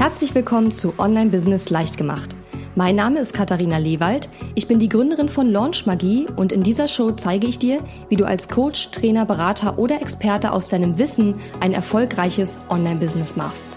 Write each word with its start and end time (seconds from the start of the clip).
Herzlich 0.00 0.34
willkommen 0.34 0.72
zu 0.72 0.94
Online 0.96 1.28
Business 1.28 1.68
leicht 1.68 1.98
gemacht. 1.98 2.34
Mein 2.74 2.96
Name 2.96 3.20
ist 3.20 3.34
Katharina 3.34 3.76
Lewald. 3.76 4.30
Ich 4.54 4.66
bin 4.66 4.78
die 4.78 4.88
Gründerin 4.88 5.28
von 5.28 5.52
Launch 5.52 5.84
Magie 5.84 6.26
und 6.36 6.52
in 6.52 6.62
dieser 6.62 6.88
Show 6.88 7.12
zeige 7.12 7.46
ich 7.46 7.58
dir, 7.58 7.80
wie 8.08 8.16
du 8.16 8.24
als 8.24 8.48
Coach, 8.48 8.92
Trainer, 8.92 9.26
Berater 9.26 9.78
oder 9.78 10.00
Experte 10.00 10.52
aus 10.52 10.68
deinem 10.68 10.96
Wissen 10.96 11.34
ein 11.60 11.74
erfolgreiches 11.74 12.60
Online 12.70 12.98
Business 12.98 13.36
machst. 13.36 13.76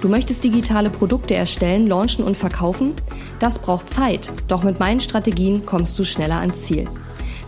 Du 0.00 0.08
möchtest 0.08 0.44
digitale 0.44 0.90
Produkte 0.90 1.34
erstellen, 1.34 1.88
launchen 1.88 2.24
und 2.24 2.36
verkaufen? 2.36 2.94
Das 3.40 3.58
braucht 3.58 3.88
Zeit, 3.88 4.30
doch 4.46 4.62
mit 4.62 4.78
meinen 4.78 5.00
Strategien 5.00 5.66
kommst 5.66 5.98
du 5.98 6.04
schneller 6.04 6.36
ans 6.36 6.66
Ziel. 6.66 6.88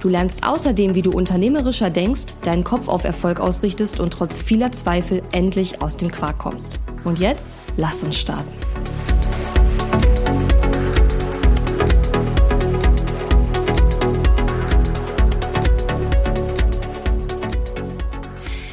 Du 0.01 0.09
lernst 0.09 0.47
außerdem, 0.47 0.95
wie 0.95 1.03
du 1.03 1.11
unternehmerischer 1.11 1.91
denkst, 1.91 2.33
deinen 2.43 2.65
Kopf 2.65 2.89
auf 2.89 3.05
Erfolg 3.05 3.39
ausrichtest 3.39 4.01
und 4.01 4.11
trotz 4.15 4.41
vieler 4.41 4.73
Zweifel 4.73 5.23
endlich 5.31 5.83
aus 5.83 5.99
dem 5.99 6.11
Quark 6.11 6.39
kommst. 6.39 6.81
Und 7.05 7.19
jetzt, 7.19 7.59
lass 7.77 8.03
uns 8.03 8.17
starten. 8.17 8.49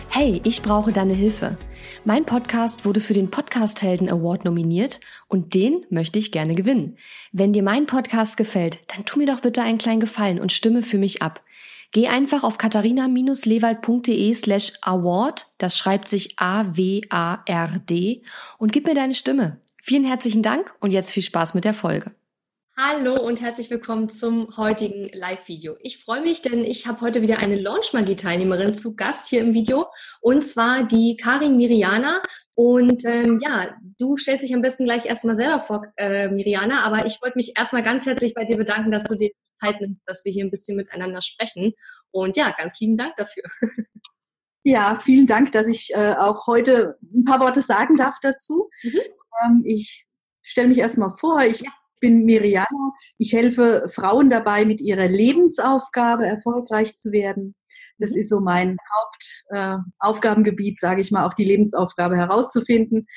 Hey, 0.07 0.39
ich 0.45 0.61
brauche 0.61 0.93
deine 0.93 1.13
Hilfe. 1.13 1.57
Mein 2.07 2.23
Podcast 2.23 2.85
wurde 2.85 3.01
für 3.01 3.13
den 3.13 3.29
Podcast 3.31 3.81
Helden 3.81 4.07
Award 4.07 4.45
nominiert 4.45 5.01
und 5.27 5.53
den 5.53 5.85
möchte 5.89 6.19
ich 6.19 6.31
gerne 6.31 6.55
gewinnen. 6.55 6.97
Wenn 7.33 7.51
dir 7.51 7.63
mein 7.63 7.85
Podcast 7.85 8.37
gefällt, 8.37 8.79
dann 8.87 9.03
tu 9.03 9.19
mir 9.19 9.25
doch 9.25 9.41
bitte 9.41 9.61
einen 9.61 9.77
kleinen 9.77 9.99
Gefallen 9.99 10.39
und 10.39 10.53
stimme 10.53 10.83
für 10.83 10.97
mich 10.97 11.21
ab. 11.21 11.43
Geh 11.91 12.07
einfach 12.07 12.43
auf 12.45 12.57
katharina-lewald.de 12.57 14.33
slash 14.35 14.71
award, 14.83 15.47
das 15.57 15.77
schreibt 15.77 16.07
sich 16.07 16.39
A-W-A-R-D 16.39 18.23
und 18.57 18.71
gib 18.71 18.87
mir 18.87 18.95
deine 18.95 19.13
Stimme. 19.13 19.59
Vielen 19.83 20.05
herzlichen 20.05 20.43
Dank 20.43 20.73
und 20.79 20.91
jetzt 20.91 21.11
viel 21.11 21.23
Spaß 21.23 21.55
mit 21.55 21.65
der 21.65 21.73
Folge. 21.73 22.15
Hallo 22.79 23.19
und 23.19 23.41
herzlich 23.41 23.71
willkommen 23.71 24.07
zum 24.07 24.55
heutigen 24.55 25.09
Live-Video. 25.11 25.77
Ich 25.79 26.03
freue 26.03 26.21
mich, 26.21 26.43
denn 26.43 26.63
ich 26.63 26.85
habe 26.85 27.01
heute 27.01 27.23
wieder 27.23 27.39
eine 27.39 27.59
Launch-Magie-Teilnehmerin 27.59 28.75
zu 28.75 28.95
Gast 28.95 29.29
hier 29.29 29.41
im 29.41 29.55
Video 29.55 29.87
und 30.21 30.45
zwar 30.45 30.83
die 30.83 31.17
Karin 31.17 31.57
Miriana. 31.57 32.21
Und 32.53 33.03
ähm, 33.03 33.39
ja, 33.41 33.75
du 33.97 34.15
stellst 34.15 34.43
dich 34.43 34.53
am 34.53 34.61
besten 34.61 34.83
gleich 34.83 35.07
erstmal 35.07 35.35
selber 35.35 35.59
vor, 35.59 35.91
äh, 35.95 36.29
Miriana, 36.29 36.83
aber 36.83 37.07
ich 37.07 37.19
wollte 37.23 37.39
mich 37.39 37.53
erstmal 37.57 37.81
ganz 37.81 38.05
herzlich 38.05 38.35
bei 38.35 38.45
dir 38.45 38.57
bedanken, 38.57 38.91
dass 38.91 39.05
du 39.05 39.15
dir 39.15 39.31
Zeit 39.55 39.81
nimmst, 39.81 40.01
dass 40.05 40.23
wir 40.23 40.31
hier 40.31 40.45
ein 40.45 40.51
bisschen 40.51 40.77
miteinander 40.77 41.23
sprechen. 41.23 41.73
Und 42.11 42.37
ja, 42.37 42.53
ganz 42.55 42.79
lieben 42.79 42.95
Dank 42.95 43.15
dafür. 43.17 43.43
Ja, 44.63 44.99
vielen 45.01 45.27
Dank, 45.27 45.53
dass 45.53 45.65
ich 45.65 45.93
äh, 45.93 46.15
auch 46.17 46.45
heute 46.45 46.97
ein 47.01 47.23
paar 47.23 47.39
Worte 47.39 47.61
sagen 47.61 47.95
darf 47.95 48.17
dazu. 48.21 48.69
Mhm. 48.83 48.99
Ähm, 49.45 49.63
ich 49.65 50.05
stelle 50.41 50.67
mich 50.67 50.79
erstmal 50.79 51.09
vor. 51.09 51.41
Ich 51.41 51.61
ja 51.61 51.71
ich 51.71 51.86
bin 51.99 52.25
Miriana. 52.25 52.93
Ich 53.17 53.33
helfe 53.33 53.87
Frauen 53.93 54.29
dabei, 54.29 54.65
mit 54.65 54.81
ihrer 54.81 55.07
Lebensaufgabe 55.07 56.25
erfolgreich 56.25 56.97
zu 56.97 57.11
werden. 57.11 57.55
Das 57.99 58.11
mhm. 58.11 58.17
ist 58.17 58.29
so 58.29 58.39
mein 58.39 58.77
Hauptaufgabengebiet, 59.51 60.77
äh, 60.77 60.79
sage 60.79 61.01
ich 61.01 61.11
mal, 61.11 61.25
auch 61.25 61.33
die 61.33 61.45
Lebensaufgabe 61.45 62.15
herauszufinden. 62.17 63.07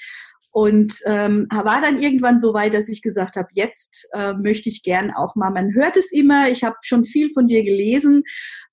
Und 0.53 0.99
ähm, 1.05 1.47
war 1.51 1.81
dann 1.81 2.01
irgendwann 2.01 2.39
so 2.39 2.55
weit, 2.55 2.75
dass 2.75 2.89
ich 2.89 3.03
gesagt 3.03 3.37
habe, 3.37 3.49
jetzt 3.53 4.09
äh, 4.13 4.33
möchte 4.33 4.69
ich 4.69 4.83
gern 4.83 5.13
auch 5.13 5.37
mal, 5.37 5.51
man 5.51 5.75
hört 5.75 5.97
es 5.97 6.11
immer, 6.11 6.49
ich 6.49 6.65
habe 6.65 6.77
schon 6.83 7.05
viel 7.05 7.31
von 7.33 7.47
dir 7.47 7.63
gelesen, 7.63 8.25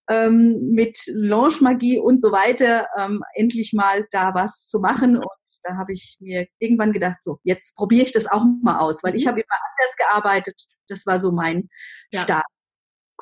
ähm, 0.10 0.72
mit 0.72 0.98
Launch-Magie 1.08 2.00
und 2.00 2.20
so 2.20 2.32
weiter 2.32 2.88
ähm, 2.98 3.22
endlich 3.36 3.74
mal 3.74 4.08
da 4.12 4.34
was 4.34 4.68
zu 4.68 4.80
machen. 4.80 5.18
Und 5.18 5.28
da 5.64 5.76
habe 5.76 5.94
ich 5.94 6.18
mir 6.20 6.48
irgendwann 6.60 6.94
gedacht, 6.94 7.22
so, 7.22 7.40
jetzt 7.44 7.76
probiere 7.76 8.04
ich 8.04 8.12
das 8.12 8.26
auch 8.26 8.44
mal 8.64 8.80
aus, 8.80 9.04
weil 9.04 9.16
ich 9.16 9.26
mhm. 9.26 9.30
habe 9.30 9.42
immer 9.42 9.48
anders 9.56 9.96
gearbeitet. 9.98 10.64
Das 10.88 11.06
war 11.06 11.20
so 11.20 11.32
mein 11.32 11.70
ja. 12.12 12.22
Start. 12.22 12.46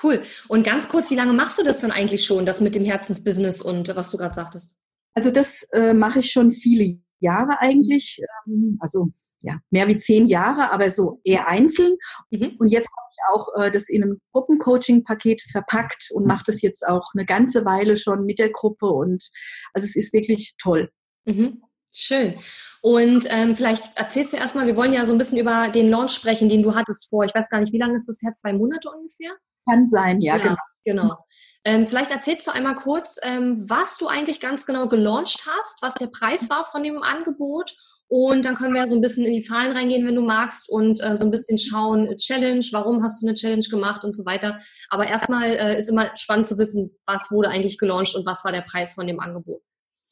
Cool. 0.01 0.21
Und 0.49 0.65
ganz 0.65 0.89
kurz, 0.89 1.09
wie 1.09 1.15
lange 1.15 1.33
machst 1.33 1.57
du 1.57 1.63
das 1.63 1.79
dann 1.79 1.91
eigentlich 1.91 2.25
schon, 2.25 2.45
das 2.45 2.59
mit 2.59 2.75
dem 2.75 2.85
Herzensbusiness 2.85 3.61
und 3.61 3.95
was 3.95 4.11
du 4.11 4.17
gerade 4.17 4.35
sagtest? 4.35 4.77
Also 5.13 5.31
das 5.31 5.63
äh, 5.71 5.93
mache 5.93 6.19
ich 6.19 6.31
schon 6.31 6.51
viele 6.51 6.99
Jahre 7.19 7.59
eigentlich. 7.59 8.19
Ähm, 8.47 8.77
also 8.79 9.09
ja, 9.41 9.59
mehr 9.69 9.87
wie 9.87 9.97
zehn 9.97 10.25
Jahre, 10.25 10.71
aber 10.71 10.89
so 10.89 11.19
eher 11.23 11.47
einzeln. 11.47 11.95
Mhm. 12.31 12.55
Und 12.57 12.69
jetzt 12.69 12.87
habe 12.87 13.07
ich 13.11 13.17
auch 13.31 13.61
äh, 13.61 13.71
das 13.71 13.89
in 13.89 14.03
einem 14.03 14.19
Gruppencoaching-Paket 14.31 15.43
verpackt 15.51 16.09
und 16.11 16.25
mache 16.25 16.43
das 16.47 16.61
jetzt 16.61 16.85
auch 16.87 17.11
eine 17.13 17.25
ganze 17.25 17.63
Weile 17.63 17.95
schon 17.95 18.25
mit 18.25 18.39
der 18.39 18.49
Gruppe. 18.49 18.87
Und 18.87 19.29
also 19.73 19.85
es 19.85 19.95
ist 19.95 20.13
wirklich 20.13 20.55
toll. 20.57 20.89
Mhm. 21.25 21.61
Schön. 21.91 22.33
Und 22.81 23.25
ähm, 23.29 23.55
vielleicht 23.55 23.97
erzählst 23.97 24.33
du 24.33 24.37
erstmal, 24.37 24.67
wir 24.67 24.75
wollen 24.75 24.93
ja 24.93 25.05
so 25.05 25.13
ein 25.13 25.17
bisschen 25.17 25.37
über 25.37 25.69
den 25.69 25.89
Launch 25.89 26.11
sprechen, 26.11 26.49
den 26.49 26.61
du 26.61 26.75
hattest 26.75 27.09
vor. 27.09 27.23
Ich 27.23 27.33
weiß 27.33 27.49
gar 27.49 27.61
nicht, 27.61 27.71
wie 27.71 27.79
lange 27.79 27.97
ist 27.97 28.09
das 28.09 28.21
her? 28.21 28.33
Zwei 28.35 28.51
Monate 28.53 28.89
ungefähr? 28.89 29.31
Kann 29.69 29.87
sein, 29.87 30.21
ja, 30.21 30.37
ja 30.37 30.43
genau. 30.43 30.55
Genau. 30.85 31.17
Ähm, 31.65 31.87
vielleicht 31.87 32.11
erzählst 32.11 32.45
du 32.47 32.51
einmal 32.51 32.75
kurz, 32.75 33.19
ähm, 33.23 33.65
was 33.67 33.97
du 33.97 34.07
eigentlich 34.07 34.39
ganz 34.39 34.65
genau 34.65 34.87
gelauncht 34.87 35.45
hast, 35.47 35.81
was 35.81 35.95
der 35.95 36.07
Preis 36.07 36.49
war 36.49 36.67
von 36.71 36.83
dem 36.83 37.01
Angebot 37.01 37.75
und 38.07 38.45
dann 38.45 38.55
können 38.55 38.75
wir 38.75 38.87
so 38.87 38.95
ein 38.95 39.01
bisschen 39.01 39.25
in 39.25 39.33
die 39.33 39.41
Zahlen 39.41 39.71
reingehen, 39.71 40.05
wenn 40.05 40.15
du 40.15 40.21
magst, 40.21 40.69
und 40.69 41.01
äh, 41.01 41.17
so 41.17 41.25
ein 41.25 41.31
bisschen 41.31 41.57
schauen, 41.57 42.07
äh, 42.07 42.17
Challenge, 42.17 42.63
warum 42.71 43.03
hast 43.03 43.21
du 43.21 43.27
eine 43.27 43.35
Challenge 43.35 43.65
gemacht 43.69 44.03
und 44.03 44.15
so 44.15 44.25
weiter. 44.25 44.59
Aber 44.89 45.07
erstmal 45.07 45.53
äh, 45.53 45.79
ist 45.79 45.89
immer 45.89 46.15
spannend 46.15 46.45
zu 46.45 46.57
wissen, 46.57 46.91
was 47.07 47.31
wurde 47.31 47.49
eigentlich 47.49 47.79
gelauncht 47.79 48.15
und 48.15 48.25
was 48.25 48.45
war 48.45 48.51
der 48.51 48.61
Preis 48.61 48.93
von 48.93 49.07
dem 49.07 49.19
Angebot. 49.19 49.61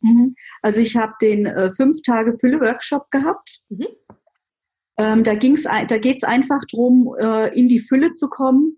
Mhm. 0.02 0.36
Also 0.64 0.82
ich 0.82 0.96
habe 0.96 1.14
den 1.22 1.46
äh, 1.46 1.72
fünf 1.72 2.02
Tage 2.02 2.38
Fülle-Workshop 2.40 3.12
gehabt. 3.12 3.62
Mhm. 3.70 3.88
Ähm, 4.98 5.24
da 5.24 5.36
ging's, 5.36 5.64
da 5.64 5.98
geht 5.98 6.18
es 6.18 6.24
einfach 6.24 6.62
darum, 6.72 7.16
äh, 7.20 7.54
in 7.58 7.68
die 7.68 7.80
Fülle 7.80 8.14
zu 8.14 8.28
kommen. 8.28 8.76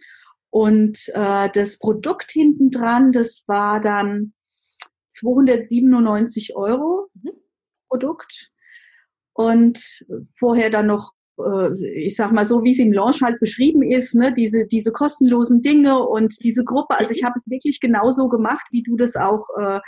Und 0.56 1.12
äh, 1.14 1.50
das 1.50 1.80
Produkt 1.80 2.32
hinten 2.32 2.72
dran, 2.72 3.12
das 3.12 3.44
war 3.46 3.82
dann 3.82 4.32
297 5.10 6.56
Euro 6.56 7.10
mhm. 7.14 7.32
Produkt 7.90 8.54
und 9.34 9.84
vorher 10.40 10.70
dann 10.70 10.88
noch 10.88 11.12
äh, 11.38 12.06
ich 12.06 12.16
sag 12.16 12.32
mal 12.32 12.46
so, 12.46 12.64
wie 12.64 12.72
es 12.72 12.80
im 12.80 12.94
Launch 12.94 13.22
halt 13.22 13.38
beschrieben 13.42 13.84
ist, 13.84 14.16
ne, 14.16 14.34
diese, 14.34 14.66
diese 14.66 14.94
kostenlosen 14.94 15.62
Dinge 15.62 16.00
und 16.00 16.34
diese 16.42 16.64
Gruppe. 16.64 16.98
Also 16.98 17.12
ich 17.14 17.26
habe 17.26 17.34
es 17.36 17.50
wirklich 17.50 17.82
genauso 17.82 18.30
gemacht, 18.30 18.66
wie 18.72 18.82
du 18.82 18.96
das 18.96 19.18
auch 19.18 19.46
äh, 19.60 19.82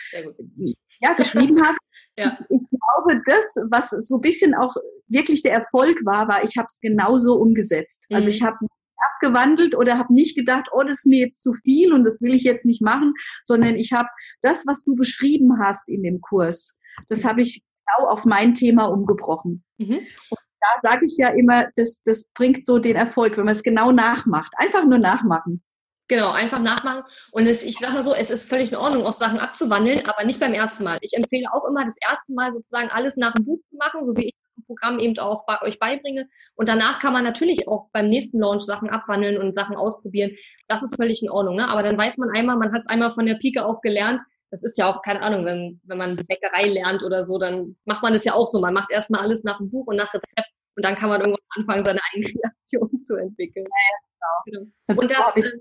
ja, 1.00 1.14
geschrieben 1.14 1.64
hast. 1.64 1.80
ja. 2.18 2.38
ich, 2.50 2.58
ich, 2.60 2.68
glaube, 2.70 3.22
das, 3.26 3.56
was 3.72 3.92
so 3.92 4.16
ein 4.16 4.22
bisschen 4.22 4.54
auch 4.54 4.76
wirklich 5.08 5.44
der 5.44 5.54
Erfolg 5.54 6.02
war, 6.04 6.28
war, 6.28 6.44
ich 6.44 6.58
habe 6.58 6.68
es 6.70 6.78
genauso 6.82 7.38
umgesetzt. 7.38 8.06
Also 8.10 8.12
mhm. 8.12 8.16
Also 8.18 8.30
ich 8.32 8.44
habe 8.44 8.58
abgewandelt 8.98 9.76
oder 9.76 9.98
habe 9.98 10.14
nicht 10.14 10.36
gedacht, 10.36 10.68
oh, 10.72 10.84
das 10.84 11.00
ist 11.00 11.06
mir 11.06 11.26
jetzt 11.26 11.44
zu 11.44 11.54
viel 11.54 11.94
und 11.94 12.04
das 12.04 12.22
will 12.22 12.34
ich 12.34 12.44
jetzt 12.44 12.66
nicht 12.66 12.82
machen, 12.82 13.14
sondern 13.44 13.76
ich 13.76 13.94
habe 13.94 14.10
das, 14.42 14.66
was 14.66 14.84
du 14.84 14.96
beschrieben 14.96 15.60
hast 15.64 15.90
in 15.90 16.04
dem 16.04 16.22
Kurs, 16.22 16.78
das 17.08 17.26
habe 17.26 17.42
ich 17.42 17.64
genau 17.86 18.10
auf 18.10 18.26
mein 18.26 18.54
Thema 18.54 18.86
umgebrochen. 18.86 19.64
Mhm. 19.78 19.98
Und 19.98 20.40
da 20.60 20.90
sage 20.90 21.06
ich 21.06 21.16
ja 21.18 21.30
immer, 21.30 21.68
das, 21.76 22.02
das 22.04 22.28
bringt 22.34 22.66
so 22.66 22.80
den 22.80 22.96
Erfolg, 22.96 23.38
wenn 23.38 23.46
man 23.46 23.56
es 23.56 23.64
genau 23.64 23.92
nachmacht. 23.92 24.52
Einfach 24.58 24.86
nur 24.86 24.98
nachmachen. 24.98 25.64
Genau, 26.10 26.32
einfach 26.32 26.62
nachmachen. 26.62 27.04
Und 27.32 27.48
es, 27.48 27.64
ich 27.64 27.78
sage 27.78 27.94
mal 27.94 28.04
so, 28.04 28.14
es 28.14 28.30
ist 28.30 28.48
völlig 28.48 28.72
in 28.72 28.78
Ordnung, 28.78 29.04
auch 29.04 29.14
Sachen 29.14 29.40
abzuwandeln, 29.40 30.06
aber 30.06 30.24
nicht 30.24 30.40
beim 30.40 30.54
ersten 30.54 30.86
Mal. 30.86 30.98
Ich 31.02 31.14
empfehle 31.16 31.52
auch 31.54 31.66
immer, 31.68 31.84
das 31.84 31.98
erste 32.02 32.34
Mal 32.34 32.54
sozusagen 32.54 32.90
alles 32.90 33.18
nach 33.18 33.34
dem 33.34 33.46
Buch 33.46 33.60
zu 33.70 33.76
machen, 33.76 34.04
so 34.04 34.16
wie 34.16 34.28
ich 34.28 34.36
Programm 34.68 35.00
eben 35.00 35.18
auch 35.18 35.46
bei 35.46 35.62
euch 35.64 35.80
beibringe. 35.80 36.28
Und 36.56 36.70
danach 36.70 37.00
kann 37.00 37.14
man 37.14 37.24
natürlich 37.24 37.68
auch 37.68 37.90
beim 37.92 38.10
nächsten 38.10 38.40
Launch 38.40 38.64
Sachen 38.64 38.90
abwandeln 38.90 39.38
und 39.38 39.56
Sachen 39.56 39.76
ausprobieren. 39.76 40.32
Das 40.68 40.84
ist 40.84 40.96
völlig 40.96 41.24
in 41.24 41.32
Ordnung. 41.32 41.56
Ne? 41.56 41.68
Aber 41.68 41.82
dann 41.82 41.98
weiß 41.98 42.18
man 42.18 42.30
einmal, 42.36 42.58
man 42.58 42.74
hat 42.74 42.82
es 42.82 42.88
einmal 42.88 43.14
von 43.14 43.26
der 43.26 43.36
Pike 43.36 43.66
auf 43.66 43.82
gelernt, 43.82 44.22
das 44.50 44.64
ist 44.64 44.78
ja 44.78 44.90
auch, 44.90 45.02
keine 45.02 45.24
Ahnung, 45.24 45.46
wenn, 45.46 45.82
wenn 45.84 45.98
man 45.98 46.16
Bäckerei 46.16 46.68
lernt 46.68 47.04
oder 47.04 47.24
so, 47.24 47.38
dann 47.38 47.76
macht 47.86 48.02
man 48.02 48.14
das 48.14 48.24
ja 48.24 48.34
auch 48.34 48.46
so. 48.46 48.60
Man 48.60 48.74
macht 48.74 48.92
erstmal 48.92 49.22
alles 49.22 49.44
nach 49.44 49.58
dem 49.58 49.70
Buch 49.70 49.88
und 49.88 49.98
nach 49.98 50.14
Rezept 50.14 50.48
und 50.76 50.86
dann 50.86 50.96
kann 50.96 51.10
man 51.10 51.20
irgendwann 51.20 51.44
anfangen, 51.58 51.86
seine 51.86 52.00
eigene 52.14 52.32
Kreation 52.42 53.02
zu 53.02 53.16
entwickeln. 53.18 53.66
Ja, 53.66 54.44
genau. 54.46 54.68
genau. 54.88 55.02
Und 55.02 55.12
das, 55.12 55.52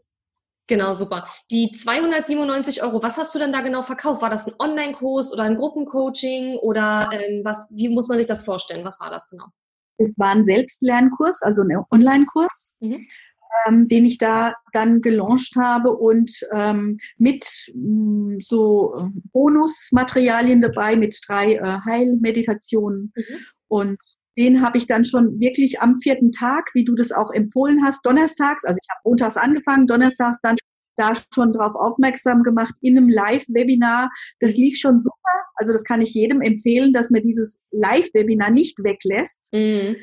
genau, 0.66 0.94
super. 0.94 1.26
Die 1.50 1.70
297 1.70 2.82
Euro, 2.82 3.02
was 3.02 3.16
hast 3.16 3.34
du 3.34 3.38
denn 3.38 3.52
da 3.52 3.60
genau 3.60 3.82
verkauft? 3.82 4.22
War 4.22 4.30
das 4.30 4.46
ein 4.46 4.54
Online-Kurs 4.58 5.32
oder 5.32 5.44
ein 5.44 5.56
Gruppencoaching 5.56 6.56
oder 6.58 7.08
ähm, 7.12 7.44
was, 7.44 7.70
wie 7.74 7.88
muss 7.88 8.08
man 8.08 8.18
sich 8.18 8.26
das 8.26 8.44
vorstellen? 8.44 8.84
Was 8.84 9.00
war 9.00 9.10
das 9.10 9.28
genau? 9.28 9.46
Es 9.98 10.18
war 10.18 10.28
ein 10.28 10.44
Selbstlernkurs, 10.44 11.42
also 11.42 11.62
ein 11.62 11.84
Online-Kurs. 11.90 12.74
Mhm 12.80 13.06
ähm, 13.66 13.88
den 13.88 14.04
ich 14.04 14.18
da 14.18 14.54
dann 14.72 15.00
gelauncht 15.00 15.56
habe 15.56 15.92
und 15.92 16.32
ähm, 16.52 16.98
mit 17.16 17.46
mh, 17.74 18.36
mm, 18.36 18.40
so 18.40 18.96
äh, 18.96 19.20
Bonusmaterialien 19.32 20.60
dabei, 20.60 20.96
mit 20.96 21.18
drei 21.26 21.54
äh, 21.54 21.78
Heilmeditationen. 21.84 23.12
Mhm. 23.14 23.22
Und 23.68 23.98
den 24.36 24.62
habe 24.62 24.78
ich 24.78 24.86
dann 24.86 25.04
schon 25.04 25.40
wirklich 25.40 25.80
am 25.80 25.98
vierten 25.98 26.32
Tag, 26.32 26.70
wie 26.74 26.84
du 26.84 26.94
das 26.94 27.12
auch 27.12 27.32
empfohlen 27.32 27.84
hast, 27.84 28.04
donnerstags, 28.04 28.64
also 28.64 28.78
ich 28.80 28.88
habe 28.90 29.00
montags 29.04 29.36
angefangen, 29.36 29.86
donnerstags 29.86 30.40
dann 30.40 30.56
da 30.96 31.12
schon 31.34 31.52
darauf 31.52 31.74
aufmerksam 31.74 32.42
gemacht 32.42 32.74
in 32.80 32.96
einem 32.96 33.08
Live-Webinar. 33.08 34.10
Das 34.40 34.56
lief 34.56 34.78
schon 34.78 35.02
super. 35.02 35.12
Also 35.56 35.72
das 35.72 35.84
kann 35.84 36.00
ich 36.00 36.14
jedem 36.14 36.40
empfehlen, 36.40 36.92
dass 36.92 37.10
man 37.10 37.22
dieses 37.22 37.60
Live-Webinar 37.70 38.50
nicht 38.50 38.82
weglässt. 38.82 39.48
Mhm 39.52 39.96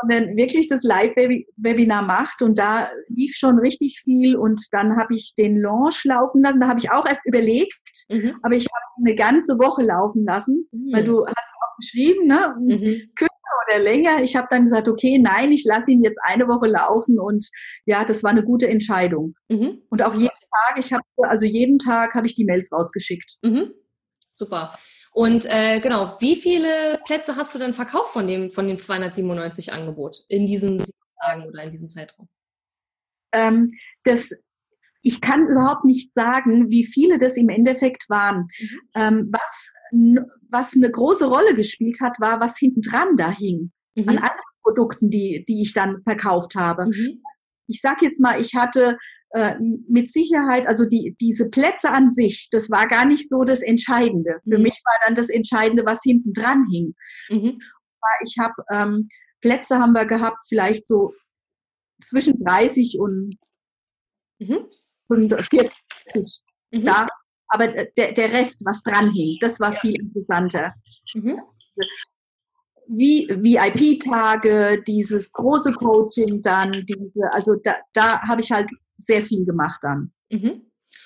sondern 0.00 0.36
wirklich 0.36 0.68
das 0.68 0.82
Live-Webinar 0.82 2.02
macht 2.02 2.42
und 2.42 2.58
da 2.58 2.90
lief 3.08 3.36
schon 3.36 3.58
richtig 3.58 4.00
viel 4.02 4.36
und 4.36 4.60
dann 4.72 4.96
habe 4.96 5.14
ich 5.14 5.34
den 5.36 5.60
Launch 5.60 6.04
laufen 6.04 6.42
lassen. 6.42 6.60
Da 6.60 6.68
habe 6.68 6.80
ich 6.80 6.90
auch 6.90 7.06
erst 7.06 7.24
überlegt, 7.24 8.06
mhm. 8.08 8.34
aber 8.42 8.56
ich 8.56 8.66
habe 8.66 9.06
eine 9.06 9.14
ganze 9.14 9.58
Woche 9.58 9.82
laufen 9.82 10.24
lassen, 10.24 10.68
mhm. 10.72 10.92
weil 10.92 11.04
du 11.04 11.24
hast 11.24 11.48
auch 11.62 11.76
geschrieben, 11.78 12.26
ne? 12.26 12.54
Mhm. 12.58 13.12
Kürzer 13.16 13.33
oder 13.68 13.82
länger. 13.82 14.22
Ich 14.22 14.36
habe 14.36 14.48
dann 14.50 14.64
gesagt, 14.64 14.88
okay, 14.88 15.18
nein, 15.18 15.52
ich 15.52 15.64
lasse 15.64 15.90
ihn 15.90 16.02
jetzt 16.02 16.18
eine 16.22 16.48
Woche 16.48 16.66
laufen 16.66 17.18
und 17.18 17.48
ja, 17.86 18.04
das 18.04 18.22
war 18.22 18.30
eine 18.30 18.44
gute 18.44 18.68
Entscheidung. 18.68 19.34
Mhm. 19.48 19.82
Und 19.90 20.02
auch 20.02 20.14
jeden 20.14 20.28
Tag, 20.28 20.78
ich 20.78 20.92
habe 20.92 21.04
also 21.28 21.46
jeden 21.46 21.78
Tag 21.78 22.14
habe 22.14 22.26
ich 22.26 22.34
die 22.34 22.44
Mails 22.44 22.70
rausgeschickt. 22.72 23.36
Mhm. 23.42 23.72
Super. 24.32 24.74
Und 25.12 25.46
äh, 25.46 25.78
genau, 25.78 26.16
wie 26.18 26.34
viele 26.34 26.98
Plätze 27.06 27.36
hast 27.36 27.54
du 27.54 27.60
denn 27.60 27.72
verkauft 27.72 28.12
von 28.12 28.26
dem, 28.26 28.50
von 28.50 28.66
dem 28.66 28.78
297 28.78 29.72
Angebot 29.72 30.24
in 30.28 30.44
diesen 30.44 30.80
sieben 30.80 30.98
Tagen 31.20 31.44
oder 31.44 31.62
in 31.62 31.70
diesem 31.70 31.88
Zeitraum? 31.88 32.28
Ähm, 33.32 33.74
das, 34.02 34.32
ich 35.02 35.20
kann 35.20 35.46
überhaupt 35.46 35.84
nicht 35.84 36.12
sagen, 36.14 36.68
wie 36.68 36.84
viele 36.84 37.18
das 37.18 37.36
im 37.36 37.48
Endeffekt 37.48 38.10
waren. 38.10 38.48
Mhm. 38.58 38.80
Ähm, 38.96 39.32
was, 39.32 39.72
was 40.54 40.74
eine 40.74 40.90
große 40.90 41.26
Rolle 41.26 41.54
gespielt 41.54 41.98
hat, 42.00 42.18
war, 42.20 42.40
was 42.40 42.56
hinten 42.56 42.80
dran 42.80 43.16
da 43.16 43.30
hing. 43.30 43.72
Mhm. 43.96 44.08
An 44.08 44.16
anderen 44.18 44.54
Produkten, 44.62 45.10
die, 45.10 45.44
die 45.46 45.60
ich 45.60 45.74
dann 45.74 46.02
verkauft 46.04 46.54
habe. 46.54 46.86
Mhm. 46.86 47.22
Ich 47.66 47.80
sag 47.80 48.00
jetzt 48.00 48.20
mal, 48.20 48.40
ich 48.40 48.54
hatte 48.54 48.96
äh, 49.30 49.56
mit 49.88 50.12
Sicherheit, 50.12 50.66
also 50.66 50.84
die, 50.86 51.16
diese 51.20 51.50
Plätze 51.50 51.90
an 51.90 52.10
sich, 52.10 52.48
das 52.50 52.70
war 52.70 52.86
gar 52.86 53.04
nicht 53.04 53.28
so 53.28 53.42
das 53.42 53.62
Entscheidende. 53.62 54.40
Für 54.48 54.58
mhm. 54.58 54.62
mich 54.62 54.80
war 54.84 55.06
dann 55.06 55.16
das 55.16 55.28
Entscheidende, 55.28 55.84
was 55.84 56.02
hinten 56.02 56.32
dran 56.32 56.66
hing. 56.70 56.94
Mhm. 57.28 57.60
Ich 58.24 58.36
habe 58.38 58.54
ähm, 58.70 59.08
Plätze 59.40 59.78
haben 59.78 59.92
wir 59.92 60.06
gehabt, 60.06 60.38
vielleicht 60.48 60.86
so 60.86 61.12
zwischen 62.02 62.42
30 62.44 62.98
und, 62.98 63.36
mhm. 64.38 64.66
und 65.08 65.34
40 65.34 66.42
mhm. 66.70 66.84
da. 66.84 67.06
Aber 67.54 67.68
der, 67.68 68.10
der 68.12 68.32
Rest, 68.32 68.60
was 68.64 68.82
dran 68.82 69.12
hing, 69.12 69.38
das 69.40 69.60
war 69.60 69.74
ja. 69.74 69.80
viel 69.80 69.94
interessanter. 69.94 70.74
Mhm. 71.14 71.40
Wie 72.88 73.28
VIP-Tage, 73.28 74.82
dieses 74.84 75.32
große 75.32 75.72
Coaching 75.74 76.42
dann, 76.42 76.84
diese, 76.84 77.32
also 77.32 77.54
da, 77.62 77.76
da 77.92 78.22
habe 78.22 78.40
ich 78.40 78.50
halt 78.50 78.68
sehr 78.98 79.22
viel 79.22 79.44
gemacht 79.44 79.78
dann. 79.82 80.12
Mhm. 80.30 80.62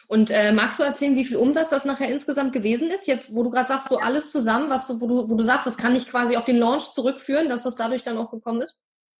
Und 0.06 0.30
äh, 0.30 0.52
magst 0.52 0.78
du 0.78 0.84
erzählen, 0.84 1.16
wie 1.16 1.24
viel 1.24 1.36
Umsatz 1.36 1.68
das 1.68 1.84
nachher 1.84 2.10
insgesamt 2.10 2.54
gewesen 2.54 2.90
ist? 2.90 3.06
Jetzt, 3.06 3.34
wo 3.34 3.42
du 3.42 3.50
gerade 3.50 3.68
sagst, 3.68 3.90
so 3.90 3.98
alles 3.98 4.32
zusammen, 4.32 4.70
was 4.70 4.86
du, 4.86 5.02
wo 5.02 5.06
du, 5.06 5.28
wo 5.28 5.34
du 5.34 5.44
sagst, 5.44 5.66
das 5.66 5.76
kann 5.76 5.94
ich 5.94 6.08
quasi 6.08 6.38
auf 6.38 6.46
den 6.46 6.56
Launch 6.56 6.92
zurückführen, 6.92 7.50
dass 7.50 7.64
das 7.64 7.74
dadurch 7.74 8.02
dann 8.02 8.16
auch 8.16 8.30
gekommen 8.30 8.62
ist? 8.62 8.74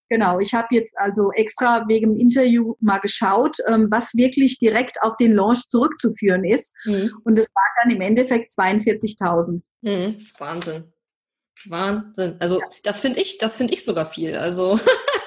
Genau, 0.09 0.39
ich 0.41 0.55
habe 0.55 0.69
jetzt 0.71 0.97
also 0.99 1.31
extra 1.33 1.87
wegen 1.87 2.15
dem 2.15 2.21
Interview 2.21 2.75
mal 2.81 2.99
geschaut, 2.99 3.57
ähm, 3.67 3.89
was 3.91 4.15
wirklich 4.15 4.59
direkt 4.59 5.03
auf 5.03 5.17
den 5.17 5.35
Launch 5.35 5.69
zurückzuführen 5.69 6.45
ist. 6.45 6.75
Mhm. 6.85 7.13
Und 7.25 7.39
das 7.39 7.47
war 7.55 7.83
dann 7.83 7.95
im 7.95 8.01
Endeffekt 8.01 8.51
42.000. 8.53 9.63
Mhm. 9.83 10.27
Wahnsinn. 10.39 10.93
Wahnsinn. 11.67 12.37
Also 12.39 12.61
ja. 12.61 12.67
das 12.85 13.01
finde 13.01 13.21
ich, 13.21 13.39
das 13.39 13.57
finde 13.57 13.75
ich 13.75 13.85
sogar 13.85 14.07
viel. 14.07 14.37
Also 14.37 14.79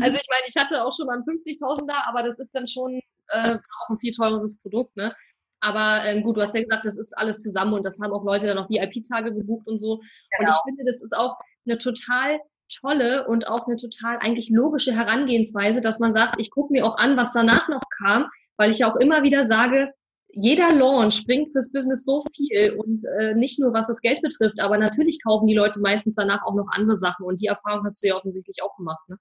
Also 0.00 0.16
ich 0.16 0.26
meine, 0.28 0.44
ich 0.46 0.56
hatte 0.56 0.84
auch 0.84 0.94
schon 0.96 1.06
mal 1.06 1.18
50.000 1.18 1.86
da, 1.86 2.04
aber 2.08 2.22
das 2.22 2.38
ist 2.38 2.54
dann 2.54 2.66
schon 2.66 3.00
äh, 3.28 3.56
auch 3.56 3.90
ein 3.90 3.98
viel 3.98 4.12
teureres 4.12 4.58
Produkt, 4.60 4.96
ne? 4.96 5.14
Aber 5.60 6.04
ähm, 6.04 6.22
gut, 6.22 6.36
du 6.36 6.42
hast 6.42 6.54
ja 6.54 6.62
gesagt, 6.62 6.84
das 6.84 6.98
ist 6.98 7.16
alles 7.16 7.42
zusammen 7.42 7.72
und 7.72 7.86
das 7.86 7.98
haben 8.00 8.12
auch 8.12 8.24
Leute 8.24 8.46
dann 8.46 8.56
noch 8.56 8.68
VIP-Tage 8.68 9.32
gebucht 9.32 9.66
und 9.66 9.80
so. 9.80 9.96
Genau. 9.96 10.40
Und 10.40 10.48
ich 10.48 10.56
finde, 10.66 10.84
das 10.84 11.02
ist 11.02 11.16
auch 11.16 11.36
eine 11.66 11.78
total 11.78 12.38
tolle 12.80 13.26
und 13.26 13.48
auch 13.48 13.66
eine 13.66 13.76
total 13.76 14.18
eigentlich 14.18 14.50
logische 14.50 14.92
Herangehensweise, 14.92 15.80
dass 15.80 16.00
man 16.00 16.12
sagt, 16.12 16.40
ich 16.40 16.50
gucke 16.50 16.72
mir 16.72 16.86
auch 16.86 16.96
an, 16.96 17.16
was 17.16 17.32
danach 17.32 17.68
noch 17.68 17.82
kam, 17.98 18.26
weil 18.56 18.70
ich 18.70 18.78
ja 18.80 18.92
auch 18.92 18.96
immer 18.96 19.22
wieder 19.22 19.46
sage, 19.46 19.92
jeder 20.36 20.74
Launch 20.74 21.24
bringt 21.26 21.52
fürs 21.52 21.70
Business 21.70 22.04
so 22.04 22.24
viel 22.34 22.74
und 22.76 23.02
äh, 23.20 23.34
nicht 23.34 23.60
nur 23.60 23.72
was 23.72 23.86
das 23.86 24.00
Geld 24.00 24.20
betrifft, 24.20 24.60
aber 24.60 24.78
natürlich 24.78 25.22
kaufen 25.22 25.46
die 25.46 25.54
Leute 25.54 25.80
meistens 25.80 26.16
danach 26.16 26.42
auch 26.44 26.54
noch 26.54 26.66
andere 26.70 26.96
Sachen 26.96 27.24
und 27.24 27.40
die 27.40 27.46
Erfahrung 27.46 27.84
hast 27.84 28.02
du 28.02 28.08
ja 28.08 28.16
offensichtlich 28.16 28.56
auch 28.64 28.76
gemacht. 28.76 29.08
Ne? 29.08 29.16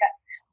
Ja. 0.00 0.06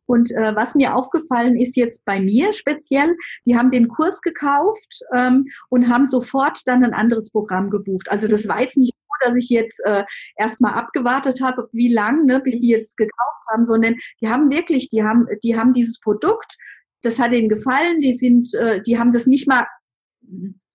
Und 0.06 0.32
äh, 0.32 0.54
was 0.56 0.76
mir 0.76 0.96
aufgefallen 0.96 1.56
ist 1.56 1.78
jetzt 1.78 2.04
bei 2.04 2.20
mir 2.20 2.52
speziell, 2.52 3.16
die 3.46 3.56
haben 3.56 3.72
den 3.72 3.88
Kurs 3.88 4.22
gekauft 4.22 5.00
ähm, 5.16 5.46
und 5.70 5.88
haben 5.88 6.06
sofort 6.06 6.60
dann 6.66 6.84
ein 6.84 6.94
anderes 6.94 7.32
Programm 7.32 7.70
gebucht. 7.70 8.12
Also 8.12 8.28
das 8.28 8.46
war 8.50 8.62
jetzt 8.62 8.76
nicht 8.76 8.94
dass 9.24 9.36
ich 9.36 9.50
jetzt 9.50 9.82
äh, 9.86 10.04
erstmal 10.36 10.74
abgewartet 10.74 11.42
habe, 11.42 11.70
wie 11.72 11.94
lang, 11.94 12.26
ne, 12.26 12.40
bis 12.40 12.60
die 12.60 12.70
jetzt 12.70 12.98
gekauft 12.98 13.42
haben, 13.52 13.66
sondern 13.66 13.96
die 14.22 14.30
haben 14.30 14.50
wirklich, 14.50 14.90
die 14.90 15.04
haben, 15.04 15.28
die 15.44 15.58
haben 15.58 15.74
dieses 15.74 16.00
Produkt, 16.00 16.58
das 17.02 17.20
hat 17.20 17.32
ihnen 17.32 17.50
gefallen, 17.50 18.00
die 18.00 18.14
sind, 18.14 18.54
äh, 18.54 18.82
die 18.82 19.00
haben 19.00 19.12
das 19.12 19.26
nicht 19.26 19.48
mal 19.48 19.66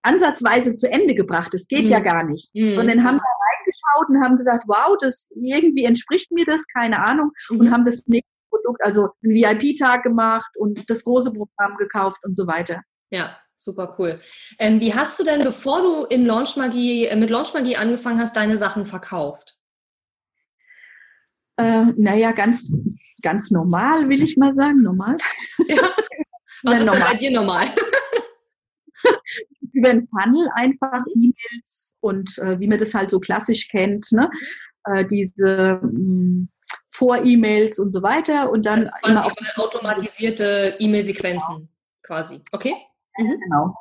ansatzweise 0.02 0.76
zu 0.76 0.90
Ende 0.90 1.14
gebracht. 1.14 1.52
Das 1.52 1.66
geht 1.66 1.84
mhm. 1.84 1.90
ja 1.90 2.00
gar 2.00 2.24
nicht. 2.24 2.54
Mhm. 2.54 2.76
Sondern 2.76 3.04
haben 3.04 3.18
da 3.18 3.24
reingeschaut 3.56 4.08
und 4.08 4.22
haben 4.22 4.36
gesagt, 4.36 4.64
wow, 4.66 4.96
das 5.00 5.28
irgendwie 5.34 5.84
entspricht 5.84 6.30
mir 6.32 6.44
das, 6.44 6.64
keine 6.66 7.04
Ahnung, 7.04 7.32
mhm. 7.50 7.60
und 7.60 7.70
haben 7.72 7.84
das 7.84 8.02
nächste 8.06 8.30
Produkt, 8.50 8.84
also 8.84 9.08
einen 9.22 9.34
VIP-Tag 9.34 10.02
gemacht 10.02 10.50
und 10.56 10.88
das 10.88 11.04
große 11.04 11.32
Programm 11.32 11.76
gekauft 11.76 12.20
und 12.24 12.36
so 12.36 12.46
weiter. 12.46 12.82
Ja, 13.10 13.36
super 13.56 13.96
cool. 13.98 14.20
Ähm, 14.58 14.80
wie 14.80 14.94
hast 14.94 15.18
du 15.18 15.24
denn, 15.24 15.42
bevor 15.42 15.82
du 15.82 16.04
in 16.04 16.26
Launchmagie, 16.26 17.06
äh, 17.06 17.16
mit 17.16 17.30
Launchmagie 17.30 17.76
angefangen 17.76 18.20
hast, 18.20 18.36
deine 18.36 18.58
Sachen 18.58 18.86
verkauft? 18.86 19.58
Äh, 21.56 21.84
naja, 21.96 22.32
ganz, 22.32 22.68
ganz 23.22 23.50
normal, 23.50 24.08
will 24.08 24.22
ich 24.22 24.36
mal 24.36 24.52
sagen. 24.52 24.82
Normal. 24.82 25.16
Ja. 25.68 25.90
Was 26.62 26.80
ist 26.80 26.86
normal. 26.86 27.00
denn 27.00 27.12
bei 27.12 27.18
dir 27.18 27.30
normal? 27.30 27.66
Über 29.72 29.90
den 29.90 30.08
Funnel 30.08 30.48
einfach 30.54 31.04
E-Mails 31.14 31.94
und 32.00 32.38
äh, 32.38 32.58
wie 32.58 32.66
man 32.66 32.78
das 32.78 32.94
halt 32.94 33.10
so 33.10 33.20
klassisch 33.20 33.68
kennt, 33.68 34.10
ne? 34.10 34.30
Äh, 34.84 35.04
diese 35.04 35.78
mh, 35.82 35.90
mm, 35.90 36.48
vor-E-Mails 36.88 37.78
und 37.78 37.92
so 37.92 38.02
weiter 38.02 38.50
und 38.50 38.64
dann 38.64 38.90
also 39.02 39.20
auch 39.20 39.34
automatisierte 39.56 40.76
E-Mail-Sequenzen 40.78 41.56
genau. 41.56 41.68
quasi. 42.02 42.40
Okay? 42.52 42.74
Mhm. 43.18 43.40
Genau. 43.40 43.72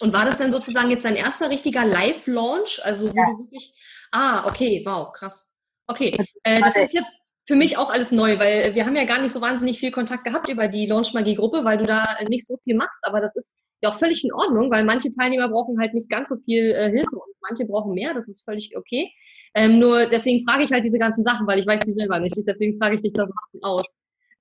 Und 0.00 0.14
war 0.14 0.24
das 0.24 0.38
denn 0.38 0.50
sozusagen 0.50 0.90
jetzt 0.90 1.04
dein 1.04 1.16
erster 1.16 1.50
richtiger 1.50 1.84
Live-Launch? 1.84 2.80
Also 2.84 3.08
wo 3.10 3.16
ja. 3.16 3.24
du 3.26 3.44
wirklich. 3.44 3.74
Ah, 4.12 4.46
okay, 4.46 4.82
wow, 4.84 5.12
krass. 5.12 5.52
Okay. 5.86 6.16
Äh, 6.44 6.60
das 6.60 6.76
ist 6.76 6.94
jetzt 6.94 7.10
für 7.46 7.56
mich 7.56 7.78
auch 7.78 7.90
alles 7.90 8.12
neu, 8.12 8.38
weil 8.38 8.74
wir 8.74 8.84
haben 8.84 8.94
ja 8.94 9.04
gar 9.04 9.20
nicht 9.20 9.32
so 9.32 9.40
wahnsinnig 9.40 9.78
viel 9.78 9.90
Kontakt 9.90 10.24
gehabt 10.24 10.48
über 10.48 10.68
die 10.68 10.86
Launch 10.86 11.14
Magie 11.14 11.34
Gruppe, 11.34 11.64
weil 11.64 11.78
du 11.78 11.84
da 11.84 12.06
nicht 12.28 12.46
so 12.46 12.58
viel 12.62 12.76
machst, 12.76 13.02
aber 13.06 13.20
das 13.20 13.34
ist 13.36 13.56
ja 13.80 13.88
auch 13.88 13.98
völlig 13.98 14.22
in 14.22 14.32
Ordnung, 14.32 14.70
weil 14.70 14.84
manche 14.84 15.10
Teilnehmer 15.10 15.48
brauchen 15.48 15.80
halt 15.80 15.94
nicht 15.94 16.10
ganz 16.10 16.28
so 16.28 16.36
viel 16.44 16.72
äh, 16.72 16.90
Hilfe 16.90 17.16
und 17.16 17.34
manche 17.40 17.64
brauchen 17.64 17.94
mehr, 17.94 18.12
das 18.12 18.28
ist 18.28 18.44
völlig 18.44 18.76
okay. 18.76 19.10
Ähm, 19.54 19.78
nur 19.78 20.06
deswegen 20.06 20.46
frage 20.46 20.64
ich 20.64 20.72
halt 20.72 20.84
diese 20.84 20.98
ganzen 20.98 21.22
Sachen, 21.22 21.46
weil 21.46 21.58
ich 21.58 21.66
weiß 21.66 21.82
sie 21.84 21.94
selber 21.94 22.20
nicht. 22.20 22.36
Deswegen 22.46 22.78
frage 22.78 22.96
ich 22.96 23.02
dich 23.02 23.12
da 23.14 23.26
so 23.26 23.32
ein 23.32 23.52
bisschen 23.52 23.64
aus. 23.64 23.86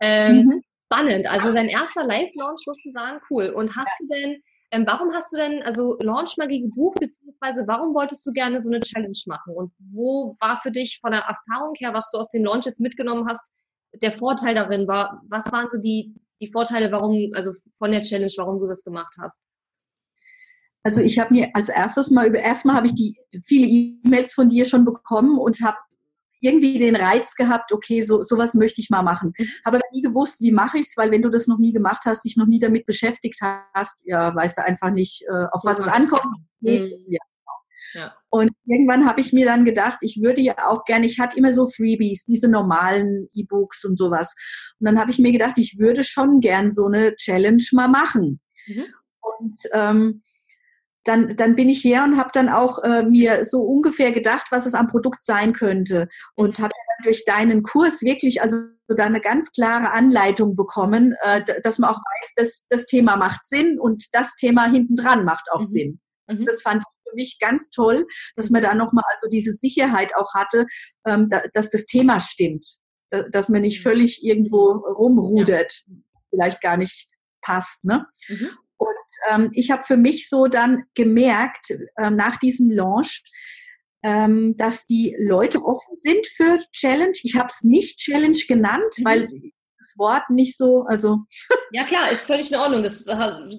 Ähm, 0.01 0.35
mhm. 0.35 0.61
Spannend. 0.89 1.29
Also 1.29 1.53
dein 1.53 1.67
erster 1.67 2.05
Live-Launch 2.05 2.61
sozusagen, 2.63 3.19
cool. 3.29 3.49
Und 3.49 3.75
hast 3.75 3.91
du 3.99 4.07
denn, 4.07 4.41
ähm, 4.71 4.85
warum 4.87 5.13
hast 5.13 5.33
du 5.33 5.37
denn 5.37 5.61
also 5.63 5.97
Launch 6.01 6.37
Magie 6.37 6.61
gebucht, 6.61 6.99
beziehungsweise 7.01 7.65
warum 7.67 7.93
wolltest 7.93 8.25
du 8.25 8.31
gerne 8.31 8.61
so 8.61 8.69
eine 8.69 8.79
Challenge 8.79 9.19
machen? 9.25 9.53
Und 9.53 9.73
wo 9.91 10.37
war 10.39 10.61
für 10.61 10.71
dich 10.71 10.99
von 11.01 11.11
der 11.11 11.21
Erfahrung 11.21 11.73
her, 11.77 11.93
was 11.93 12.09
du 12.11 12.17
aus 12.17 12.29
dem 12.29 12.45
Launch 12.45 12.65
jetzt 12.65 12.79
mitgenommen 12.79 13.27
hast, 13.27 13.51
der 14.01 14.13
Vorteil 14.13 14.55
darin 14.55 14.87
war? 14.87 15.21
Was 15.27 15.51
waren 15.51 15.67
so 15.71 15.77
die, 15.77 16.15
die 16.39 16.51
Vorteile, 16.51 16.89
warum, 16.91 17.31
also 17.33 17.51
von 17.77 17.91
der 17.91 18.01
Challenge, 18.01 18.31
warum 18.37 18.59
du 18.59 18.67
das 18.67 18.85
gemacht 18.85 19.13
hast? 19.19 19.41
Also 20.83 21.01
ich 21.01 21.19
habe 21.19 21.33
mir 21.33 21.49
als 21.53 21.67
erstes 21.67 22.11
mal 22.11 22.27
über 22.27 22.39
erstmal 22.39 22.77
habe 22.77 22.87
ich 22.87 22.95
die 22.95 23.19
viele 23.43 23.67
E-Mails 23.67 24.33
von 24.33 24.47
dir 24.47 24.63
schon 24.63 24.85
bekommen 24.85 25.37
und 25.37 25.59
habe 25.59 25.75
irgendwie 26.41 26.77
den 26.77 26.95
Reiz 26.95 27.35
gehabt, 27.35 27.71
okay, 27.71 28.01
so 28.01 28.21
sowas 28.23 28.53
möchte 28.53 28.81
ich 28.81 28.89
mal 28.89 29.03
machen. 29.03 29.33
Mhm. 29.37 29.47
Habe 29.65 29.77
aber 29.77 29.85
nie 29.91 30.01
gewusst, 30.01 30.41
wie 30.41 30.51
mache 30.51 30.79
ich 30.79 30.87
es, 30.87 30.97
weil 30.97 31.11
wenn 31.11 31.21
du 31.21 31.29
das 31.29 31.47
noch 31.47 31.57
nie 31.57 31.73
gemacht 31.73 32.03
hast, 32.05 32.25
dich 32.25 32.37
noch 32.37 32.47
nie 32.47 32.59
damit 32.59 32.85
beschäftigt 32.85 33.39
hast, 33.73 34.01
ja, 34.05 34.33
weißt 34.35 34.59
du 34.59 34.65
einfach 34.65 34.91
nicht, 34.91 35.23
äh, 35.23 35.45
auf 35.51 35.61
was 35.63 35.79
es 35.79 35.87
ankommt. 35.87 36.37
Mhm. 36.61 36.91
Ja. 37.07 37.19
Ja. 37.93 38.13
Und 38.29 38.51
irgendwann 38.65 39.07
habe 39.07 39.21
ich 39.21 39.33
mir 39.33 39.45
dann 39.45 39.65
gedacht, 39.65 39.99
ich 40.01 40.21
würde 40.21 40.41
ja 40.41 40.67
auch 40.67 40.83
gerne, 40.85 41.05
ich 41.05 41.19
hatte 41.19 41.37
immer 41.37 41.53
so 41.53 41.65
Freebies, 41.65 42.25
diese 42.25 42.47
normalen 42.47 43.29
E-Books 43.33 43.85
und 43.85 43.97
sowas. 43.97 44.35
Und 44.79 44.85
dann 44.85 44.99
habe 44.99 45.09
ich 45.09 45.19
mir 45.19 45.31
gedacht, 45.31 45.57
ich 45.57 45.79
würde 45.79 46.03
schon 46.03 46.39
gern 46.39 46.71
so 46.71 46.85
eine 46.85 47.15
Challenge 47.15 47.63
mal 47.71 47.87
machen. 47.87 48.39
Mhm. 48.67 48.85
Und 49.39 49.57
ähm, 49.73 50.21
dann, 51.07 51.35
dann 51.35 51.55
bin 51.55 51.69
ich 51.69 51.83
her 51.83 52.03
und 52.03 52.17
habe 52.17 52.29
dann 52.33 52.49
auch 52.49 52.83
äh, 52.83 53.03
mir 53.03 53.45
so 53.45 53.61
ungefähr 53.61 54.11
gedacht, 54.11 54.47
was 54.51 54.65
es 54.65 54.73
am 54.73 54.87
Produkt 54.87 55.23
sein 55.23 55.53
könnte. 55.53 56.09
Und 56.35 56.59
habe 56.59 56.73
durch 57.03 57.25
deinen 57.25 57.63
Kurs 57.63 58.01
wirklich 58.01 58.41
also 58.41 58.57
da 58.87 59.05
eine 59.05 59.21
ganz 59.21 59.51
klare 59.51 59.91
Anleitung 59.91 60.55
bekommen, 60.55 61.15
äh, 61.21 61.43
dass 61.61 61.79
man 61.79 61.89
auch 61.91 61.99
weiß, 61.99 62.33
dass 62.35 62.67
das 62.69 62.85
Thema 62.85 63.17
macht 63.17 63.45
Sinn 63.45 63.79
und 63.79 64.05
das 64.13 64.33
Thema 64.35 64.69
hintendran 64.69 65.25
macht 65.25 65.51
auch 65.51 65.61
mhm. 65.61 65.65
Sinn. 65.65 65.99
Mhm. 66.27 66.45
Das 66.45 66.61
fand 66.61 66.81
ich 66.81 67.09
für 67.09 67.15
mich 67.15 67.37
ganz 67.39 67.69
toll, 67.69 68.07
dass 68.35 68.49
man 68.49 68.61
da 68.61 68.73
nochmal 68.73 69.03
also 69.13 69.27
diese 69.29 69.51
Sicherheit 69.51 70.15
auch 70.15 70.33
hatte, 70.33 70.65
ähm, 71.05 71.29
da, 71.29 71.43
dass 71.53 71.69
das 71.69 71.85
Thema 71.85 72.19
stimmt, 72.19 72.65
da, 73.09 73.23
dass 73.23 73.49
man 73.49 73.61
nicht 73.61 73.79
mhm. 73.79 73.89
völlig 73.89 74.23
irgendwo 74.23 74.71
rumrudert, 74.71 75.83
ja. 75.85 75.93
vielleicht 76.29 76.61
gar 76.61 76.77
nicht 76.77 77.07
passt. 77.41 77.85
Ne? 77.85 78.05
Mhm. 78.27 78.49
Und 78.77 78.89
ähm, 79.31 79.49
ich 79.53 79.71
habe 79.71 79.83
für 79.83 79.97
mich 79.97 80.29
so 80.29 80.47
dann 80.47 80.83
gemerkt, 80.93 81.71
ähm, 82.01 82.15
nach 82.15 82.37
diesem 82.37 82.69
Launch, 82.69 83.23
ähm, 84.03 84.55
dass 84.57 84.85
die 84.85 85.15
Leute 85.19 85.63
offen 85.63 85.97
sind 85.97 86.25
für 86.27 86.59
Challenge. 86.71 87.17
Ich 87.23 87.35
habe 87.35 87.47
es 87.49 87.63
nicht 87.63 87.97
Challenge 87.97 88.37
genannt, 88.47 88.93
mhm. 88.97 89.05
weil 89.05 89.27
das 89.79 89.93
Wort 89.97 90.29
nicht 90.29 90.57
so, 90.57 90.83
also. 90.83 91.19
Ja 91.71 91.83
klar, 91.83 92.09
ist 92.09 92.25
völlig 92.25 92.49
in 92.49 92.57
Ordnung. 92.57 92.81
Das, 92.81 93.05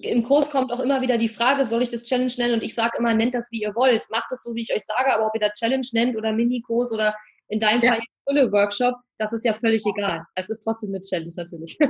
Im 0.03 0.23
Kurs 0.23 0.51
kommt 0.51 0.73
auch 0.73 0.81
immer 0.81 1.03
wieder 1.03 1.19
die 1.19 1.29
Frage, 1.29 1.67
soll 1.67 1.83
ich 1.83 1.91
das 1.91 2.05
Challenge 2.05 2.33
nennen? 2.39 2.55
Und 2.55 2.63
ich 2.63 2.75
sage 2.75 2.97
immer, 2.99 3.13
nennt 3.13 3.35
das 3.35 3.49
wie 3.51 3.61
ihr 3.61 3.75
wollt. 3.75 4.07
Macht 4.11 4.33
es 4.33 4.43
so, 4.43 4.55
wie 4.55 4.63
ich 4.63 4.73
euch 4.73 4.83
sage, 4.85 5.15
aber 5.15 5.27
ob 5.27 5.35
ihr 5.35 5.47
das 5.47 5.59
Challenge 5.59 5.87
nennt 5.93 6.17
oder 6.17 6.33
Minikurs 6.33 6.91
oder 6.93 7.15
in 7.49 7.59
deinem 7.61 7.83
ja. 7.83 7.93
Fall 7.93 8.01
Fülle 8.27 8.51
Workshop, 8.51 8.95
das 9.19 9.33
ist 9.33 9.45
ja 9.45 9.55
völlig 9.55 9.85
egal. 9.87 10.25
Es 10.35 10.49
ist 10.49 10.61
trotzdem 10.61 10.91
eine 10.91 11.03
Challenge 11.03 11.33
natürlich. 11.37 11.77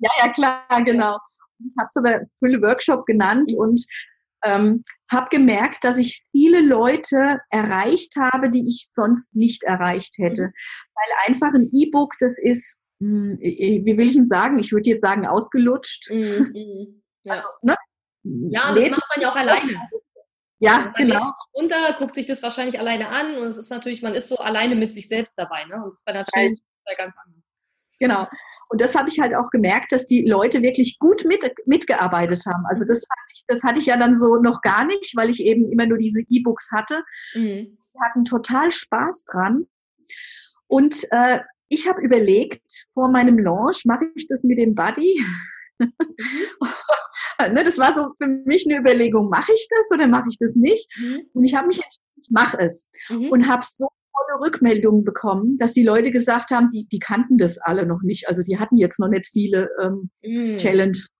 Ja, 0.00 0.10
ja, 0.20 0.32
klar, 0.32 0.84
genau. 0.84 1.18
Ich 1.66 1.74
habe 1.78 1.86
es 1.86 1.96
aber 1.96 2.20
Fülle 2.38 2.62
Workshop 2.62 3.06
genannt 3.06 3.52
und 3.56 3.84
ähm, 4.44 4.84
habe 5.10 5.28
gemerkt, 5.30 5.84
dass 5.84 5.96
ich 5.96 6.24
viele 6.30 6.60
Leute 6.60 7.40
erreicht 7.50 8.14
habe, 8.16 8.50
die 8.50 8.66
ich 8.68 8.86
sonst 8.88 9.34
nicht 9.34 9.64
erreicht 9.64 10.14
hätte. 10.18 10.42
Mhm. 10.42 10.52
Weil 10.94 11.28
einfach 11.28 11.52
ein 11.54 11.70
E-Book, 11.72 12.14
das 12.20 12.38
ist, 12.38 12.80
mh, 13.00 13.32
hm, 13.32 13.38
wie 13.40 13.96
will 13.98 14.08
ich 14.08 14.16
ihn 14.16 14.28
sagen? 14.28 14.58
Ich 14.58 14.72
würde 14.72 14.90
jetzt 14.90 15.02
sagen, 15.02 15.26
ausgelutscht. 15.26 16.10
Mhm. 16.10 16.52
mhm. 16.54 17.02
Ja. 17.24 17.34
Also, 17.34 17.48
ne? 17.62 17.76
ja, 18.50 18.68
und 18.68 18.78
das 18.78 18.90
macht 18.90 19.16
man 19.16 19.22
ja 19.22 19.30
auch 19.30 19.36
alleine. 19.36 19.88
Ja, 20.60 20.76
also 20.76 20.84
man 20.84 20.94
genau. 20.94 21.32
Runter, 21.54 21.96
guckt 21.98 22.14
sich 22.14 22.26
das 22.26 22.42
wahrscheinlich 22.42 22.78
alleine 22.78 23.08
an 23.08 23.36
und 23.36 23.46
es 23.46 23.56
ist 23.56 23.70
natürlich, 23.70 24.02
man 24.02 24.14
ist 24.14 24.28
so 24.28 24.36
alleine 24.38 24.74
mit 24.74 24.94
sich 24.94 25.08
selbst 25.08 25.34
dabei. 25.36 25.64
Ne? 25.64 25.76
Und 25.76 25.86
das 25.86 25.96
ist 25.96 26.04
bei 26.04 26.12
der 26.12 26.24
Challenge 26.24 26.56
ganz 26.96 27.14
anders. 27.24 27.37
Genau. 27.98 28.26
Und 28.68 28.80
das 28.80 28.94
habe 28.94 29.08
ich 29.08 29.18
halt 29.18 29.34
auch 29.34 29.50
gemerkt, 29.50 29.92
dass 29.92 30.06
die 30.06 30.22
Leute 30.22 30.62
wirklich 30.62 30.98
gut 30.98 31.24
mit, 31.24 31.42
mitgearbeitet 31.66 32.44
haben. 32.46 32.64
Also 32.68 32.84
das, 32.84 33.06
ich, 33.32 33.44
das 33.46 33.62
hatte 33.62 33.80
ich 33.80 33.86
ja 33.86 33.96
dann 33.96 34.14
so 34.14 34.36
noch 34.36 34.60
gar 34.60 34.84
nicht, 34.84 35.16
weil 35.16 35.30
ich 35.30 35.42
eben 35.42 35.70
immer 35.72 35.86
nur 35.86 35.96
diese 35.96 36.20
E-Books 36.28 36.70
hatte. 36.72 37.02
Mhm. 37.34 37.78
Die 37.94 38.00
hatten 38.00 38.24
total 38.24 38.70
Spaß 38.70 39.24
dran. 39.24 39.66
Und 40.66 41.06
äh, 41.10 41.40
ich 41.68 41.88
habe 41.88 42.02
überlegt, 42.02 42.86
vor 42.92 43.10
meinem 43.10 43.38
Launch 43.38 43.84
mache 43.86 44.04
ich 44.14 44.26
das 44.28 44.44
mit 44.44 44.58
dem 44.58 44.74
Buddy. 44.74 45.18
Mhm. 45.78 45.92
ne, 47.52 47.64
das 47.64 47.78
war 47.78 47.94
so 47.94 48.12
für 48.18 48.26
mich 48.26 48.66
eine 48.68 48.78
Überlegung, 48.78 49.30
mache 49.30 49.52
ich 49.52 49.66
das 49.70 49.90
oder 49.92 50.06
mache 50.06 50.28
ich 50.28 50.36
das 50.38 50.56
nicht? 50.56 50.88
Mhm. 50.98 51.22
Und 51.32 51.44
ich 51.44 51.54
habe 51.54 51.68
mich 51.68 51.76
entschieden, 51.76 52.04
ich 52.16 52.30
mache 52.30 52.58
es. 52.58 52.90
Mhm. 53.08 53.30
Und 53.30 53.48
habe 53.48 53.64
so 53.64 53.88
tolle 54.18 54.40
Rückmeldungen 54.46 55.04
bekommen, 55.04 55.58
dass 55.58 55.72
die 55.72 55.82
Leute 55.82 56.10
gesagt 56.10 56.50
haben, 56.50 56.70
die, 56.72 56.86
die 56.90 56.98
kannten 56.98 57.38
das 57.38 57.58
alle 57.58 57.86
noch 57.86 58.02
nicht. 58.02 58.28
Also 58.28 58.42
die 58.42 58.58
hatten 58.58 58.76
jetzt 58.76 58.98
noch 58.98 59.08
nicht 59.08 59.26
viele 59.26 59.68
ähm, 59.82 60.10
mm. 60.22 60.58
Challenges 60.58 61.10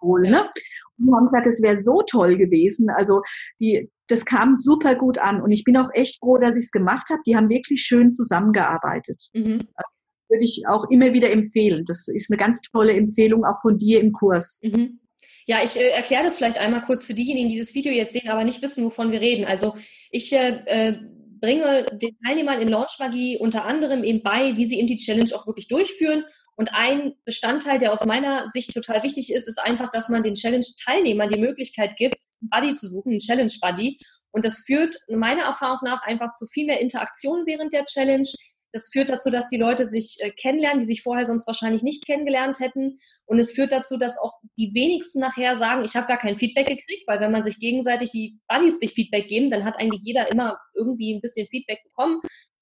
wohl. 0.00 0.26
Ja. 0.26 0.30
Ne? 0.30 0.50
Und 0.98 1.14
haben 1.14 1.26
gesagt, 1.26 1.46
es 1.46 1.62
wäre 1.62 1.80
so 1.80 2.02
toll 2.02 2.36
gewesen. 2.36 2.88
Also 2.90 3.22
die, 3.60 3.88
das 4.08 4.24
kam 4.24 4.54
super 4.54 4.96
gut 4.96 5.18
an. 5.18 5.40
Und 5.40 5.52
ich 5.52 5.64
bin 5.64 5.76
auch 5.76 5.90
echt 5.92 6.18
froh, 6.18 6.38
dass 6.38 6.56
ich 6.56 6.64
es 6.64 6.70
gemacht 6.72 7.08
habe. 7.10 7.20
Die 7.26 7.36
haben 7.36 7.48
wirklich 7.48 7.82
schön 7.82 8.12
zusammengearbeitet. 8.12 9.22
Mhm. 9.32 9.60
Also, 9.74 9.90
würde 10.30 10.44
ich 10.44 10.64
auch 10.68 10.90
immer 10.90 11.14
wieder 11.14 11.30
empfehlen. 11.30 11.84
Das 11.86 12.06
ist 12.06 12.30
eine 12.30 12.36
ganz 12.36 12.60
tolle 12.60 12.92
Empfehlung 12.92 13.46
auch 13.46 13.60
von 13.62 13.78
dir 13.78 14.00
im 14.00 14.12
Kurs. 14.12 14.60
Mhm. 14.62 15.00
Ja, 15.46 15.58
ich 15.64 15.78
äh, 15.78 15.88
erkläre 15.88 16.24
das 16.24 16.36
vielleicht 16.36 16.58
einmal 16.58 16.82
kurz 16.82 17.04
für 17.04 17.14
diejenigen, 17.14 17.48
die 17.48 17.58
das 17.58 17.74
Video 17.74 17.92
jetzt 17.92 18.12
sehen, 18.12 18.28
aber 18.28 18.44
nicht 18.44 18.60
wissen, 18.60 18.84
wovon 18.84 19.10
wir 19.10 19.20
reden. 19.20 19.46
Also 19.46 19.74
ich 20.10 20.32
äh, 20.34 20.60
äh 20.66 20.98
bringe 21.40 21.86
den 21.92 22.16
Teilnehmern 22.24 22.60
in 22.60 22.68
Launch 22.68 22.96
Magie 22.98 23.38
unter 23.38 23.64
anderem 23.64 24.04
eben 24.04 24.22
bei, 24.22 24.56
wie 24.56 24.66
sie 24.66 24.78
eben 24.78 24.88
die 24.88 24.96
Challenge 24.96 25.30
auch 25.34 25.46
wirklich 25.46 25.68
durchführen. 25.68 26.24
Und 26.56 26.70
ein 26.74 27.14
Bestandteil, 27.24 27.78
der 27.78 27.92
aus 27.92 28.04
meiner 28.04 28.50
Sicht 28.50 28.74
total 28.74 29.02
wichtig 29.04 29.32
ist, 29.32 29.48
ist 29.48 29.64
einfach, 29.64 29.90
dass 29.90 30.08
man 30.08 30.24
den 30.24 30.34
Challenge-Teilnehmern 30.34 31.28
die 31.28 31.38
Möglichkeit 31.38 31.96
gibt, 31.96 32.16
einen 32.40 32.50
Buddy 32.50 32.76
zu 32.76 32.88
suchen, 32.88 33.12
einen 33.12 33.20
Challenge-Buddy. 33.20 33.98
Und 34.32 34.44
das 34.44 34.64
führt 34.66 34.96
meiner 35.08 35.42
Erfahrung 35.42 35.78
nach 35.84 36.02
einfach 36.02 36.32
zu 36.32 36.46
viel 36.46 36.66
mehr 36.66 36.80
Interaktion 36.80 37.44
während 37.46 37.72
der 37.72 37.84
Challenge. 37.84 38.28
Das 38.72 38.90
führt 38.92 39.10
dazu, 39.10 39.30
dass 39.30 39.48
die 39.48 39.56
Leute 39.56 39.86
sich 39.86 40.18
äh, 40.20 40.30
kennenlernen, 40.30 40.80
die 40.80 40.86
sich 40.86 41.02
vorher 41.02 41.26
sonst 41.26 41.46
wahrscheinlich 41.46 41.82
nicht 41.82 42.04
kennengelernt 42.06 42.60
hätten. 42.60 42.98
Und 43.24 43.38
es 43.38 43.52
führt 43.52 43.72
dazu, 43.72 43.96
dass 43.96 44.18
auch 44.18 44.34
die 44.58 44.72
wenigsten 44.74 45.20
nachher 45.20 45.56
sagen, 45.56 45.84
ich 45.84 45.96
habe 45.96 46.06
gar 46.06 46.18
kein 46.18 46.38
Feedback 46.38 46.66
gekriegt, 46.66 47.04
weil 47.06 47.20
wenn 47.20 47.32
man 47.32 47.44
sich 47.44 47.58
gegenseitig 47.58 48.10
die 48.10 48.38
Buddies 48.48 48.78
sich 48.78 48.92
Feedback 48.92 49.28
geben, 49.28 49.50
dann 49.50 49.64
hat 49.64 49.78
eigentlich 49.78 50.02
jeder 50.04 50.30
immer 50.30 50.58
irgendwie 50.74 51.14
ein 51.14 51.20
bisschen 51.20 51.46
Feedback 51.46 51.82
bekommen. 51.84 52.20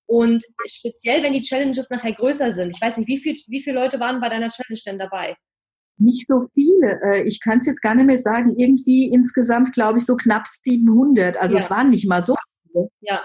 Und 0.09 0.45
speziell, 0.69 1.23
wenn 1.23 1.33
die 1.33 1.41
Challenges 1.41 1.91
nachher 1.91 2.13
größer 2.13 2.53
sind. 2.53 2.73
Ich 2.73 2.81
weiß 2.81 2.97
nicht, 2.99 3.09
wie, 3.09 3.19
viel, 3.19 3.35
wie 3.49 3.61
viele 3.61 3.81
Leute 3.81 3.99
waren 3.99 4.21
bei 4.21 4.29
deiner 4.29 4.49
Challenge 4.49 4.81
denn 4.87 4.99
dabei? 4.99 5.35
Nicht 5.99 6.27
so 6.27 6.47
viele. 6.55 7.01
Äh, 7.03 7.23
ich 7.25 7.41
kann 7.41 7.59
es 7.59 7.67
jetzt 7.67 7.83
gar 7.83 7.95
nicht 7.95 8.07
mehr 8.07 8.19
sagen. 8.19 8.55
Irgendwie 8.57 9.11
insgesamt, 9.13 9.73
glaube 9.73 9.99
ich, 9.99 10.07
so 10.07 10.15
knapp 10.15 10.47
700. 10.47 11.37
Also 11.37 11.57
ja. 11.57 11.63
es 11.63 11.71
waren 11.71 11.91
nicht 11.91 12.07
mal 12.07 12.23
so 12.23 12.37
Ja, 13.00 13.23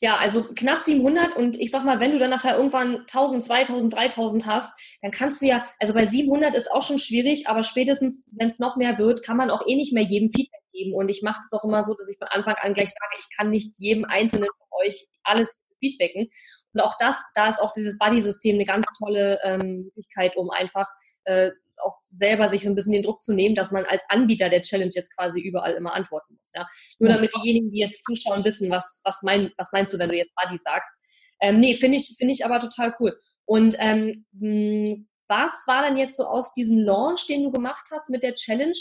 ja, 0.00 0.16
also 0.16 0.44
knapp 0.54 0.82
700 0.82 1.36
und 1.36 1.56
ich 1.58 1.70
sag 1.70 1.84
mal, 1.84 2.00
wenn 2.00 2.12
du 2.12 2.18
dann 2.18 2.30
nachher 2.30 2.56
irgendwann 2.56 3.00
1000, 3.00 3.42
2000, 3.42 3.94
3000 3.94 4.46
hast, 4.46 4.72
dann 5.02 5.10
kannst 5.10 5.40
du 5.42 5.46
ja, 5.46 5.64
also 5.80 5.94
bei 5.94 6.06
700 6.06 6.54
ist 6.54 6.70
auch 6.70 6.82
schon 6.82 6.98
schwierig, 6.98 7.48
aber 7.48 7.62
spätestens, 7.62 8.26
wenn 8.38 8.48
es 8.48 8.58
noch 8.58 8.76
mehr 8.76 8.98
wird, 8.98 9.22
kann 9.22 9.36
man 9.36 9.50
auch 9.50 9.66
eh 9.66 9.76
nicht 9.76 9.92
mehr 9.92 10.02
jedem 10.02 10.30
Feedback 10.32 10.60
geben. 10.72 10.94
Und 10.94 11.08
ich 11.08 11.22
mache 11.22 11.40
es 11.40 11.52
auch 11.52 11.64
immer 11.64 11.84
so, 11.84 11.94
dass 11.94 12.08
ich 12.08 12.18
von 12.18 12.28
Anfang 12.28 12.54
an 12.60 12.74
gleich 12.74 12.90
sage, 12.90 13.16
ich 13.18 13.36
kann 13.36 13.50
nicht 13.50 13.74
jedem 13.78 14.04
Einzelnen 14.04 14.48
von 14.58 14.86
euch 14.86 15.06
alles 15.22 15.60
feedbacken. 15.80 16.30
Und 16.74 16.80
auch 16.80 16.96
das, 16.98 17.22
da 17.34 17.48
ist 17.48 17.60
auch 17.60 17.72
dieses 17.72 17.98
Buddy-System 17.98 18.56
eine 18.56 18.66
ganz 18.66 18.86
tolle 18.98 19.38
ähm, 19.44 19.84
Möglichkeit, 19.84 20.36
um 20.36 20.50
einfach 20.50 20.88
äh, 21.24 21.50
auch 21.82 21.98
selber 22.02 22.48
sich 22.48 22.62
so 22.62 22.68
ein 22.68 22.74
bisschen 22.74 22.92
den 22.92 23.02
Druck 23.02 23.22
zu 23.22 23.32
nehmen, 23.32 23.54
dass 23.54 23.70
man 23.70 23.84
als 23.84 24.04
Anbieter 24.08 24.48
der 24.48 24.60
Challenge 24.60 24.92
jetzt 24.94 25.14
quasi 25.16 25.40
überall 25.40 25.74
immer 25.74 25.94
antworten 25.94 26.34
muss. 26.38 26.52
Ja? 26.54 26.66
Nur 26.98 27.10
damit 27.10 27.32
diejenigen, 27.36 27.70
die 27.70 27.80
jetzt 27.80 28.04
zuschauen, 28.04 28.44
wissen, 28.44 28.70
was, 28.70 29.00
was, 29.04 29.22
mein, 29.22 29.50
was 29.56 29.72
meinst 29.72 29.92
du, 29.94 29.98
wenn 29.98 30.10
du 30.10 30.16
jetzt 30.16 30.34
Buddy 30.34 30.58
sagst. 30.60 30.98
Ähm, 31.40 31.60
nee, 31.60 31.74
finde 31.76 31.98
ich, 31.98 32.14
finde 32.16 32.32
ich 32.32 32.44
aber 32.44 32.60
total 32.60 32.94
cool. 33.00 33.18
Und 33.44 33.76
ähm, 33.78 34.24
hm, 34.38 35.08
was 35.28 35.64
war 35.66 35.82
denn 35.86 35.96
jetzt 35.96 36.16
so 36.16 36.24
aus 36.24 36.52
diesem 36.52 36.78
Launch, 36.78 37.26
den 37.26 37.44
du 37.44 37.50
gemacht 37.50 37.88
hast 37.90 38.10
mit 38.10 38.22
der 38.22 38.34
Challenge, 38.34 38.76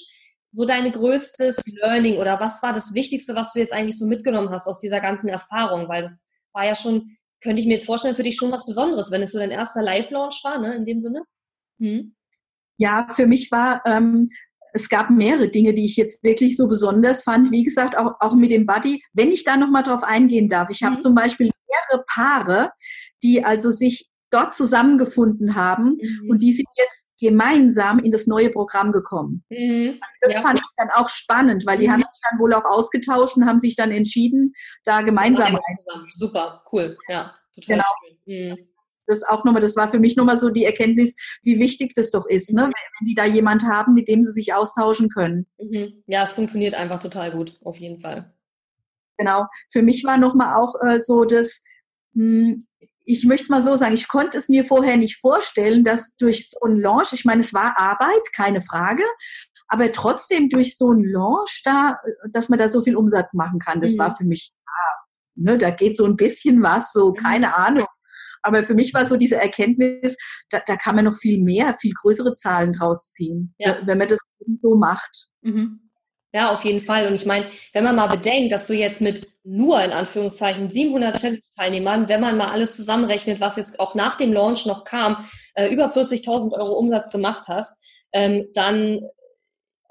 so 0.52 0.66
dein 0.66 0.92
größtes 0.92 1.64
Learning 1.82 2.18
oder 2.18 2.40
was 2.40 2.62
war 2.62 2.74
das 2.74 2.94
Wichtigste, 2.94 3.36
was 3.36 3.54
du 3.54 3.60
jetzt 3.60 3.74
eigentlich 3.74 3.98
so 3.98 4.06
mitgenommen 4.06 4.52
hast 4.52 4.68
aus 4.68 4.80
dieser 4.80 5.02
ganzen 5.02 5.30
Erfahrung? 5.30 5.90
Weil 5.90 6.04
das 6.04 6.28
war 6.54 6.66
ja 6.66 6.76
schon, 6.76 7.18
könnte 7.42 7.60
ich 7.60 7.66
mir 7.66 7.74
jetzt 7.74 7.88
vorstellen, 7.88 8.16
für 8.16 8.24
dich 8.24 8.36
schon 8.36 8.52
was 8.52 8.66
Besonderes, 8.66 9.10
wenn 9.10 9.24
es 9.24 9.32
so 9.32 9.40
dein 9.40 9.52
erster 9.52 9.82
Live-Launch 9.82 10.42
war, 10.44 10.60
ne, 10.60 10.76
in 10.76 10.86
dem 10.86 11.02
Sinne? 11.02 11.24
Hm? 11.80 12.16
Ja, 12.78 13.08
für 13.12 13.28
mich 13.28 13.52
war, 13.52 13.82
ähm, 13.86 14.30
es 14.74 14.90
gab 14.90 15.10
mehrere 15.12 15.50
Dinge, 15.50 15.74
die 15.74 15.86
ich 15.86 15.96
jetzt 15.96 16.24
wirklich 16.24 16.58
so 16.58 16.68
besonders 16.68 17.24
fand. 17.24 17.52
Wie 17.52 17.64
gesagt, 17.64 17.96
auch, 17.98 18.16
auch 18.20 18.36
mit 18.36 18.52
dem 18.52 18.66
Buddy. 18.66 19.04
Wenn 19.14 19.32
ich 19.32 19.44
da 19.44 19.56
nochmal 19.56 19.84
drauf 19.84 20.04
eingehen 20.04 20.48
darf, 20.48 20.70
ich 20.70 20.84
habe 20.84 20.96
mhm. 20.96 21.00
zum 21.00 21.16
Beispiel 21.16 21.52
mehrere 21.70 22.04
Paare, 22.08 22.72
die 23.22 23.46
also 23.46 23.70
sich 23.70 24.10
dort 24.32 24.56
zusammengefunden 24.56 25.56
haben 25.56 26.00
mhm. 26.02 26.30
und 26.30 26.42
die 26.42 26.54
sind 26.54 26.68
jetzt 26.76 27.12
gemeinsam 27.20 28.00
in 28.00 28.10
das 28.10 28.26
neue 28.26 28.50
Programm 28.50 28.92
gekommen. 28.92 29.44
Mhm. 29.50 30.00
Das 30.22 30.34
ja. 30.34 30.42
fand 30.42 30.60
ich 30.60 30.66
dann 30.76 30.90
auch 30.96 31.08
spannend, 31.08 31.68
weil 31.68 31.78
die 31.78 31.88
mhm. 31.88 31.92
haben 31.92 32.02
sich 32.02 32.22
dann 32.30 32.40
wohl 32.40 32.54
auch 32.54 32.66
ausgetauscht 32.66 33.38
und 33.38 33.46
haben 33.46 33.60
sich 33.60 33.76
dann 33.76 33.92
entschieden, 33.92 34.54
da 34.86 35.02
gemeinsam. 35.02 35.60
Super, 36.12 36.64
cool, 36.72 36.98
ja, 37.08 37.36
total 37.54 37.76
genau. 37.78 37.86
schön. 38.26 38.73
Das 39.08 39.24
auch 39.24 39.44
nochmal, 39.44 39.62
das 39.62 39.76
war 39.76 39.90
für 39.90 40.00
mich 40.00 40.16
nochmal 40.16 40.38
so 40.38 40.50
die 40.50 40.66
Erkenntnis, 40.66 41.16
wie 41.42 41.60
wichtig 41.60 41.94
das 41.96 42.12
doch 42.12 42.26
ist, 42.26 42.52
ne? 42.54 42.68
Mhm. 42.68 42.74
wenn 43.00 43.08
die 43.08 43.16
da 43.16 43.26
jemand 43.26 43.64
haben, 43.64 43.94
mit 43.94 44.08
dem 44.08 44.22
sie 44.22 44.32
sich 44.32 44.54
austauschen 44.54 45.10
können. 45.10 45.46
Mhm. 45.60 46.04
Ja, 46.08 46.24
es 46.24 46.32
funktioniert 46.32 46.76
einfach 46.76 47.00
total 47.00 47.32
gut, 47.32 47.60
auf 47.64 47.78
jeden 47.78 48.00
Fall. 48.00 48.34
Genau. 49.18 49.46
Für 49.72 49.82
mich 49.82 50.04
war 50.04 50.18
nochmal 50.18 50.60
auch 50.60 50.76
äh, 50.82 51.00
so 51.00 51.26
das, 51.26 51.62
mh, 52.14 52.24
hm, 52.24 52.68
ich 53.06 53.26
möchte 53.26 53.52
mal 53.52 53.62
so 53.62 53.76
sagen, 53.76 53.94
ich 53.94 54.08
konnte 54.08 54.38
es 54.38 54.50
mir 54.50 54.64
vorher 54.64 54.98
nicht 54.98 55.18
vorstellen, 55.20 55.84
dass 55.84 56.16
durch 56.16 56.50
so 56.50 56.60
einen 56.62 56.80
Launch, 56.80 57.12
ich 57.12 57.26
meine, 57.26 57.42
es 57.42 57.54
war 57.54 57.78
Arbeit, 57.78 58.22
keine 58.34 58.62
Frage, 58.62 59.04
aber 59.68 59.92
trotzdem 59.92 60.50
durch 60.50 60.78
so 60.78 60.92
einen 60.92 61.04
Launch 61.04 61.62
da, 61.66 62.00
dass 62.32 62.50
man 62.50 62.60
da 62.60 62.70
so 62.70 62.82
viel 62.82 62.96
Umsatz 62.96 63.34
machen 63.34 63.60
kann, 63.60 63.80
das 63.80 63.94
mhm. 63.94 63.98
war 64.00 64.16
für 64.16 64.24
mich, 64.24 64.54
ja, 64.66 64.96
ne, 65.36 65.58
da 65.58 65.70
geht 65.72 65.98
so 65.98 66.06
ein 66.06 66.16
bisschen 66.16 66.62
was, 66.62 66.92
so, 66.94 67.10
mhm. 67.10 67.16
keine 67.16 67.56
Ahnung. 67.56 67.88
Aber 68.44 68.64
für 68.64 68.76
mich 68.76 68.94
war 68.94 69.06
so 69.06 69.18
diese 69.18 69.38
Erkenntnis, 69.38 70.16
da, 70.50 70.62
da 70.66 70.76
kann 70.76 70.96
man 70.96 71.06
noch 71.06 71.18
viel 71.18 71.42
mehr, 71.42 71.76
viel 71.80 71.94
größere 71.94 72.34
Zahlen 72.36 72.74
draus 72.74 73.10
ziehen, 73.10 73.56
ja. 73.58 73.80
wenn 73.86 73.98
man 73.98 74.08
das 74.08 74.20
so 74.62 74.76
macht. 74.76 75.28
Mhm. 75.42 75.80
Ja, 76.36 76.52
auf 76.52 76.66
jeden 76.66 76.80
Fall. 76.80 77.08
Und 77.08 77.14
ich 77.14 77.28
meine, 77.28 77.46
wenn 77.74 77.84
man 77.84 77.96
mal 77.96 78.08
bedenkt, 78.08 78.52
dass 78.52 78.66
du 78.66 78.74
jetzt 78.74 79.02
mit 79.02 79.28
nur 79.44 79.84
in 79.84 79.92
Anführungszeichen 79.92 80.72
700 80.72 81.22
Challenge-Teilnehmern, 81.22 82.10
wenn 82.10 82.22
man 82.22 82.38
mal 82.38 82.48
alles 82.48 82.76
zusammenrechnet, 82.76 83.40
was 83.40 83.56
jetzt 83.56 83.80
auch 83.80 83.94
nach 83.94 84.16
dem 84.16 84.34
Launch 84.34 84.66
noch 84.66 84.84
kam, 84.84 85.26
äh, 85.54 85.72
über 85.72 85.86
40.000 85.86 86.54
Euro 86.54 86.74
Umsatz 86.74 87.12
gemacht 87.12 87.48
hast, 87.50 87.78
ähm, 88.14 88.48
dann 88.56 89.02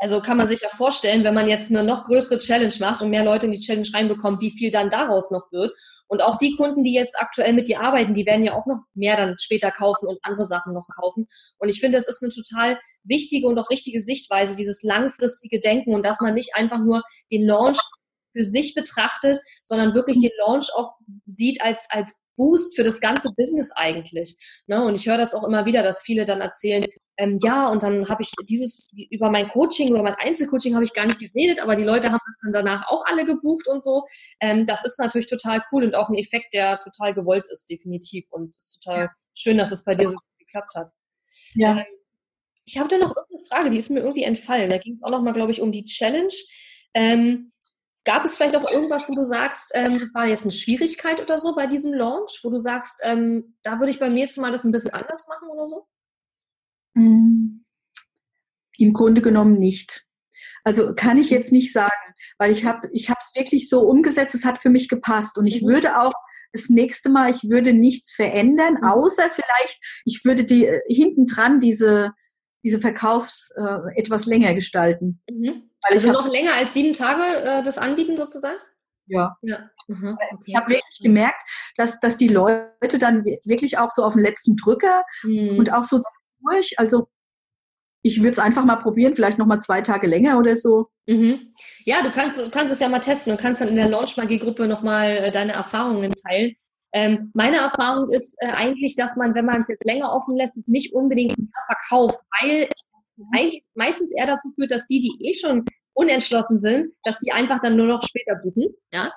also 0.03 0.21
kann 0.21 0.37
man 0.37 0.49
sich 0.49 0.63
ja 0.63 0.69
vorstellen, 0.69 1.23
wenn 1.23 1.33
man 1.33 1.47
jetzt 1.47 1.71
eine 1.71 1.85
noch 1.85 2.03
größere 2.03 2.39
Challenge 2.39 2.75
macht 2.81 3.03
und 3.03 3.11
mehr 3.11 3.23
Leute 3.23 3.47
in 3.47 3.53
die 3.53 3.61
Challenge 3.61 3.87
reinbekommt, 3.95 4.41
wie 4.41 4.51
viel 4.51 4.73
dann 4.73 4.91
daraus 4.91 5.31
noch 5.31 5.53
wird. 5.53 5.73
Und 6.09 6.23
auch 6.23 6.39
die 6.39 6.57
Kunden, 6.57 6.83
die 6.83 6.93
jetzt 6.93 7.15
aktuell 7.21 7.53
mit 7.53 7.69
dir 7.69 7.81
arbeiten, 7.81 8.13
die 8.13 8.27
werden 8.27 8.43
ja 8.43 8.55
auch 8.55 8.67
noch 8.67 8.81
mehr 8.95 9.17
dann 9.17 9.37
später 9.39 9.71
kaufen 9.71 10.09
und 10.09 10.19
andere 10.23 10.45
Sachen 10.45 10.75
noch 10.75 10.89
kaufen. 10.93 11.29
Und 11.59 11.69
ich 11.69 11.79
finde, 11.79 11.99
das 11.99 12.09
ist 12.09 12.21
eine 12.21 12.33
total 12.33 12.81
wichtige 13.05 13.47
und 13.47 13.57
auch 13.61 13.71
richtige 13.71 14.03
Sichtweise, 14.03 14.57
dieses 14.57 14.83
langfristige 14.83 15.61
Denken 15.61 15.95
und 15.95 16.05
dass 16.05 16.21
man 16.21 16.35
nicht 16.35 16.57
einfach 16.57 16.81
nur 16.81 17.05
den 17.31 17.47
Launch 17.47 17.79
für 18.33 18.45
sich 18.45 18.75
betrachtet, 18.75 19.39
sondern 19.63 19.95
wirklich 19.95 20.19
den 20.21 20.33
Launch 20.45 20.69
auch 20.75 20.97
sieht 21.27 21.63
als, 21.63 21.87
als 21.91 22.13
Boost 22.37 22.77
für 22.77 22.83
das 22.83 23.01
ganze 23.01 23.31
Business 23.37 23.71
eigentlich. 23.75 24.37
Ne? 24.67 24.85
Und 24.85 24.95
ich 24.95 25.07
höre 25.07 25.19
das 25.19 25.35
auch 25.35 25.45
immer 25.45 25.67
wieder, 25.67 25.83
dass 25.83 26.03
viele 26.03 26.25
dann 26.25 26.41
erzählen, 26.41 26.87
ähm, 27.19 27.39
ja, 27.43 27.69
und 27.69 27.83
dann 27.83 28.09
habe 28.09 28.23
ich 28.23 28.33
dieses, 28.49 28.89
über 29.11 29.31
mein 29.31 29.49
Coaching 29.49 29.91
oder 29.93 30.03
mein 30.03 30.15
Einzelcoaching 30.15 30.75
habe 30.75 30.85
ich 30.85 30.95
gar 30.95 31.07
nicht 31.07 31.21
geredet, 31.21 31.61
aber 31.61 31.77
die 31.77 31.85
Leute 31.85 32.09
haben 32.09 32.21
das 32.27 32.41
dann 32.43 32.53
danach 32.53 32.89
auch 32.89 33.05
alle 33.07 33.27
gebucht 33.27 33.69
und 33.69 33.85
so. 33.85 34.05
Ähm, 34.41 34.67
das 34.67 34.85
ist 34.85 34.99
natürlich 34.99 35.27
total 35.27 35.63
cool 35.71 35.85
und 35.85 35.95
auch 35.95 36.09
ein 36.09 36.17
Effekt, 36.17 36.55
der 36.55 36.81
total 36.81 37.15
gewollt 37.15 37.47
ist, 37.53 37.69
definitiv. 37.69 38.25
Und 38.31 38.55
es 38.57 38.65
ist 38.65 38.83
total 38.83 39.11
schön, 39.35 39.59
dass 39.59 39.73
es 39.73 39.85
bei 39.85 39.95
dir 39.95 40.09
so 40.09 40.15
gut 40.15 40.39
geklappt 40.39 40.75
hat. 40.75 40.91
Ja. 41.55 41.79
Ähm, 41.79 41.85
ich 42.65 42.79
habe 42.79 42.89
da 42.89 42.97
noch 42.97 43.15
irgendeine 43.15 43.47
Frage, 43.49 43.71
die 43.71 43.79
ist 43.79 43.91
mir 43.91 44.01
irgendwie 44.01 44.23
entfallen. 44.23 44.71
Da 44.71 44.79
ging 44.79 44.95
es 44.95 45.03
auch 45.03 45.11
nochmal, 45.11 45.35
glaube 45.35 45.53
ich, 45.53 45.61
um 45.61 45.73
die 45.73 45.85
Challenge. 45.85 46.33
Ähm, 46.95 47.52
gab 48.05 48.25
es 48.25 48.37
vielleicht 48.37 48.57
auch 48.57 48.71
irgendwas, 48.71 49.09
wo 49.09 49.15
du 49.15 49.25
sagst, 49.25 49.73
ähm, 49.75 49.99
das 49.99 50.15
war 50.15 50.27
jetzt 50.27 50.43
eine 50.43 50.53
Schwierigkeit 50.53 51.21
oder 51.21 51.39
so 51.39 51.55
bei 51.55 51.67
diesem 51.67 51.93
Launch, 51.93 52.41
wo 52.43 52.51
du 52.51 52.61
sagst, 52.61 53.01
ähm, 53.05 53.57
da 53.63 53.79
würde 53.79 53.91
ich 53.91 54.01
beim 54.01 54.15
nächsten 54.15 54.41
Mal 54.41 54.51
das 54.51 54.65
ein 54.65 54.73
bisschen 54.73 54.93
anders 54.93 55.27
machen 55.29 55.49
oder 55.49 55.69
so? 55.69 55.87
Hm. 56.95 57.65
Im 58.79 58.93
Grunde 58.93 59.23
genommen 59.23 59.59
nicht. 59.59 60.05
Also 60.65 60.95
kann 60.95 61.17
ich 61.17 61.31
jetzt 61.31 61.53
nicht 61.53 61.73
sagen, 61.73 61.91
weil 62.39 62.53
ich 62.53 62.65
habe 62.65 62.89
ich 62.93 63.09
es 63.09 63.35
wirklich 63.35 63.69
so 63.69 63.81
umgesetzt, 63.83 64.35
es 64.35 64.45
hat 64.45 64.61
für 64.61 64.71
mich 64.71 64.89
gepasst 64.89 65.39
und 65.39 65.47
ich 65.47 65.63
mhm. 65.63 65.69
würde 65.69 66.01
auch 66.01 66.13
das 66.53 66.69
nächste 66.69 67.11
Mal, 67.11 67.31
ich 67.31 67.49
würde 67.49 67.73
nichts 67.73 68.13
verändern, 68.13 68.75
mhm. 68.75 68.85
außer 68.85 69.29
vielleicht, 69.31 69.81
ich 70.05 70.25
würde 70.25 70.45
die 70.45 70.67
äh, 70.67 70.81
hinten 70.89 71.27
dran 71.27 71.61
diese 71.61 72.13
diese 72.65 72.79
Verkaufs 72.79 73.51
äh, 73.57 73.99
etwas 73.99 74.27
länger 74.27 74.55
gestalten. 74.55 75.21
Mhm. 75.31 75.71
Also 75.83 76.09
hab, 76.09 76.15
noch 76.15 76.33
länger 76.33 76.55
als 76.55 76.75
sieben 76.75 76.93
Tage 76.93 77.23
äh, 77.23 77.63
das 77.63 77.79
anbieten 77.79 78.17
sozusagen? 78.17 78.59
Ja. 79.07 79.37
ja. 79.43 79.71
Mhm. 79.89 80.17
Okay. 80.17 80.45
Ich 80.47 80.57
habe 80.57 80.69
wirklich 80.69 81.01
gemerkt, 81.03 81.43
dass, 81.77 82.01
dass 82.01 82.17
die 82.17 82.29
Leute 82.29 82.99
dann 82.99 83.25
wirklich 83.25 83.79
auch 83.79 83.91
so 83.91 84.05
auf 84.05 84.15
den 84.15 84.23
letzten 84.23 84.57
Drücker 84.57 85.03
mhm. 85.23 85.59
und 85.59 85.73
auch 85.73 85.85
so 85.85 86.01
durch. 86.43 86.79
Also 86.79 87.09
ich 88.03 88.19
würde 88.19 88.33
es 88.33 88.39
einfach 88.39 88.65
mal 88.65 88.77
probieren, 88.77 89.15
vielleicht 89.15 89.39
noch 89.39 89.47
mal 89.47 89.61
zwei 89.61 89.81
Tage 89.81 90.07
länger 90.07 90.39
oder 90.39 90.57
so. 90.57 90.89
Mhm. 91.07 91.55
Ja, 91.85 92.03
du 92.03 92.11
kannst, 92.11 92.39
du 92.39 92.51
kannst 92.51 92.73
es 92.73 92.81
ja 92.81 92.89
mal 92.89 92.99
testen 92.99 93.33
und 93.33 93.41
kannst 93.41 93.61
dann 93.61 93.69
in 93.69 93.77
der 93.77 93.89
Launch-Magie-Gruppe 93.89 94.67
noch 94.67 94.83
mal 94.83 95.09
äh, 95.09 95.31
deine 95.31 95.53
Erfahrungen 95.53 96.13
teilen. 96.13 96.55
Ähm, 96.95 97.31
meine 97.35 97.57
Erfahrung 97.57 98.11
ist 98.11 98.37
äh, 98.41 98.49
eigentlich, 98.49 98.97
dass 98.97 99.17
man, 99.17 99.35
wenn 99.35 99.47
man 99.47 99.63
es 99.63 99.69
jetzt 99.69 99.85
länger 99.85 100.13
offen 100.13 100.37
lässt, 100.37 100.57
es 100.57 100.69
nicht 100.69 100.93
unbedingt 100.93 101.35
verkauft, 101.67 102.19
weil 102.41 102.69
es 102.71 102.87
eigentlich 103.33 103.65
meistens 103.75 104.11
eher 104.17 104.27
dazu 104.27 104.51
führt, 104.55 104.71
dass 104.71 104.87
die, 104.87 105.01
die 105.01 105.27
eh 105.27 105.35
schon 105.35 105.65
unentschlossen 105.95 106.61
sind, 106.61 106.93
dass 107.05 107.19
sie 107.19 107.33
einfach 107.33 107.61
dann 107.63 107.77
nur 107.77 107.87
noch 107.87 108.03
später 108.03 108.37
buchen. 108.37 108.75
Ja? 108.93 109.13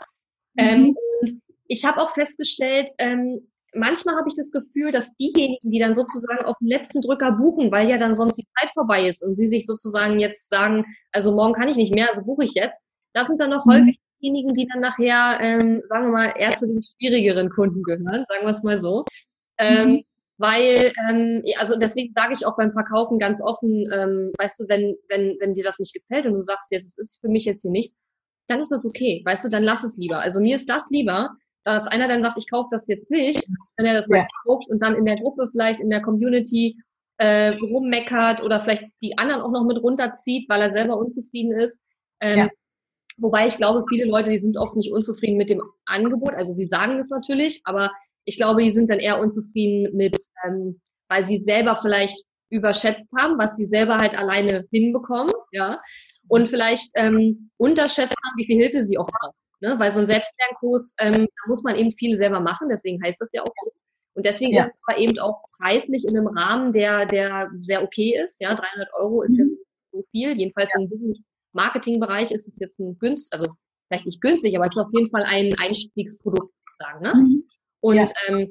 Mhm. 0.55 0.63
Ähm, 0.63 0.97
und 1.21 1.41
ich 1.67 1.85
habe 1.85 2.01
auch 2.01 2.11
festgestellt, 2.11 2.91
ähm, 2.97 3.47
manchmal 3.73 4.15
habe 4.15 4.27
ich 4.27 4.35
das 4.35 4.51
Gefühl, 4.51 4.91
dass 4.91 5.15
diejenigen, 5.15 5.71
die 5.71 5.79
dann 5.79 5.95
sozusagen 5.95 6.45
auf 6.45 6.57
den 6.59 6.67
letzten 6.67 7.01
Drücker 7.01 7.33
buchen, 7.33 7.71
weil 7.71 7.89
ja 7.89 7.97
dann 7.97 8.13
sonst 8.13 8.37
die 8.37 8.47
Zeit 8.59 8.71
vorbei 8.73 9.07
ist 9.07 9.23
und 9.23 9.35
sie 9.35 9.47
sich 9.47 9.65
sozusagen 9.65 10.19
jetzt 10.19 10.49
sagen, 10.49 10.85
also 11.11 11.33
morgen 11.33 11.53
kann 11.53 11.67
ich 11.67 11.75
nicht 11.75 11.93
mehr, 11.93 12.09
also 12.09 12.25
buche 12.25 12.45
ich 12.45 12.53
jetzt, 12.53 12.83
das 13.13 13.27
sind 13.27 13.39
dann 13.39 13.49
noch 13.49 13.65
mhm. 13.65 13.71
häufig 13.71 13.99
diejenigen, 14.21 14.53
die 14.53 14.67
dann 14.67 14.81
nachher, 14.81 15.39
ähm, 15.41 15.81
sagen 15.85 16.05
wir 16.05 16.11
mal, 16.11 16.33
eher 16.37 16.55
zu 16.55 16.67
den 16.67 16.83
schwierigeren 16.83 17.49
Kunden 17.49 17.81
gehören, 17.83 18.25
sagen 18.25 18.43
wir 18.43 18.49
es 18.49 18.63
mal 18.63 18.79
so. 18.79 19.05
Ähm, 19.57 19.89
mhm. 19.89 20.03
Weil, 20.37 20.91
ähm, 21.09 21.43
also 21.59 21.77
deswegen 21.77 22.13
sage 22.13 22.33
ich 22.33 22.45
auch 22.45 22.57
beim 22.57 22.71
Verkaufen 22.71 23.19
ganz 23.19 23.41
offen, 23.41 23.85
ähm, 23.93 24.31
weißt 24.37 24.59
du, 24.59 24.65
wenn, 24.67 24.95
wenn, 25.09 25.37
wenn 25.39 25.53
dir 25.53 25.63
das 25.63 25.79
nicht 25.79 25.93
gefällt 25.93 26.25
und 26.25 26.33
du 26.33 26.43
sagst 26.43 26.71
jetzt, 26.71 26.85
es 26.85 26.97
ist 26.97 27.21
für 27.21 27.29
mich 27.29 27.45
jetzt 27.45 27.61
hier 27.61 27.71
nichts, 27.71 27.95
dann 28.47 28.59
ist 28.59 28.71
das 28.71 28.85
okay, 28.85 29.21
weißt 29.25 29.45
du, 29.45 29.49
dann 29.49 29.63
lass 29.63 29.83
es 29.83 29.97
lieber. 29.97 30.19
Also 30.19 30.39
mir 30.39 30.55
ist 30.55 30.69
das 30.69 30.89
lieber, 30.91 31.31
dass 31.63 31.87
einer 31.87 32.07
dann 32.07 32.21
sagt, 32.21 32.37
ich 32.37 32.49
kaufe 32.49 32.69
das 32.71 32.87
jetzt 32.87 33.09
nicht, 33.09 33.47
wenn 33.77 33.85
er 33.85 33.95
das 33.95 34.09
ja. 34.09 34.27
kauft 34.43 34.69
und 34.69 34.83
dann 34.83 34.95
in 34.95 35.05
der 35.05 35.15
Gruppe 35.15 35.47
vielleicht, 35.47 35.81
in 35.81 35.89
der 35.89 36.01
Community 36.01 36.77
äh, 37.17 37.49
rummeckert 37.49 38.43
oder 38.43 38.59
vielleicht 38.59 38.83
die 39.01 39.17
anderen 39.17 39.41
auch 39.41 39.51
noch 39.51 39.65
mit 39.65 39.81
runterzieht, 39.81 40.49
weil 40.49 40.61
er 40.61 40.69
selber 40.69 40.97
unzufrieden 40.97 41.57
ist. 41.57 41.81
Ähm, 42.19 42.37
ja. 42.39 42.49
Wobei 43.17 43.47
ich 43.47 43.55
glaube, 43.55 43.85
viele 43.89 44.05
Leute, 44.05 44.29
die 44.29 44.37
sind 44.37 44.57
oft 44.57 44.75
nicht 44.75 44.91
unzufrieden 44.91 45.37
mit 45.37 45.49
dem 45.49 45.61
Angebot. 45.85 46.33
Also 46.33 46.53
sie 46.53 46.65
sagen 46.65 46.99
es 46.99 47.09
natürlich, 47.09 47.61
aber 47.63 47.91
ich 48.25 48.37
glaube, 48.37 48.63
die 48.63 48.71
sind 48.71 48.89
dann 48.89 48.99
eher 48.99 49.19
unzufrieden 49.19 49.95
mit, 49.95 50.17
ähm, 50.45 50.81
weil 51.09 51.25
sie 51.25 51.41
selber 51.41 51.75
vielleicht 51.75 52.21
überschätzt 52.49 53.11
haben, 53.17 53.37
was 53.37 53.55
sie 53.55 53.67
selber 53.67 53.97
halt 53.97 54.15
alleine 54.15 54.65
hinbekommen, 54.71 55.33
ja, 55.51 55.81
und 56.27 56.47
vielleicht 56.47 56.91
ähm, 56.95 57.49
unterschätzt 57.57 58.17
haben, 58.23 58.37
wie 58.37 58.45
viel 58.45 58.61
Hilfe 58.61 58.81
sie 58.81 58.97
auch 58.97 59.07
brauchen. 59.07 59.35
Ne? 59.61 59.79
Weil 59.79 59.91
so 59.91 59.99
ein 59.99 60.05
Selbstlernkurs, 60.05 60.95
ähm, 60.99 61.25
da 61.25 61.49
muss 61.49 61.63
man 61.63 61.75
eben 61.75 61.91
viel 61.93 62.15
selber 62.17 62.39
machen, 62.39 62.67
deswegen 62.69 63.01
heißt 63.03 63.21
das 63.21 63.29
ja 63.33 63.43
auch 63.43 63.53
so. 63.63 63.71
Und 64.15 64.25
deswegen 64.25 64.53
ja. 64.53 64.63
ist 64.63 64.69
es 64.69 64.75
aber 64.87 64.97
eben 64.97 65.19
auch 65.19 65.43
preislich 65.57 66.05
in 66.07 66.17
einem 66.17 66.27
Rahmen, 66.27 66.71
der, 66.71 67.05
der 67.05 67.49
sehr 67.59 67.83
okay 67.83 68.17
ist. 68.23 68.41
Ja, 68.41 68.55
300 68.55 68.87
Euro 68.93 69.21
ist 69.23 69.37
mhm. 69.37 69.57
ja 69.57 69.65
so 69.91 70.03
viel. 70.11 70.37
Jedenfalls 70.37 70.71
ja. 70.73 70.81
im 70.81 70.89
Business-Marketing-Bereich 70.89 72.31
ist 72.31 72.47
es 72.47 72.57
jetzt 72.59 72.79
ein 72.79 72.97
günstig, 72.97 73.33
also 73.33 73.47
vielleicht 73.87 74.05
nicht 74.05 74.21
günstig, 74.21 74.55
aber 74.55 74.67
es 74.67 74.73
ist 74.73 74.81
auf 74.81 74.91
jeden 74.93 75.09
Fall 75.09 75.23
ein 75.23 75.53
Einstiegsprodukt, 75.57 76.53
sagen. 76.79 77.01
Ne? 77.01 77.13
Mhm. 77.13 77.43
Und 77.85 77.97
ja. 77.97 78.05
ähm, 78.27 78.49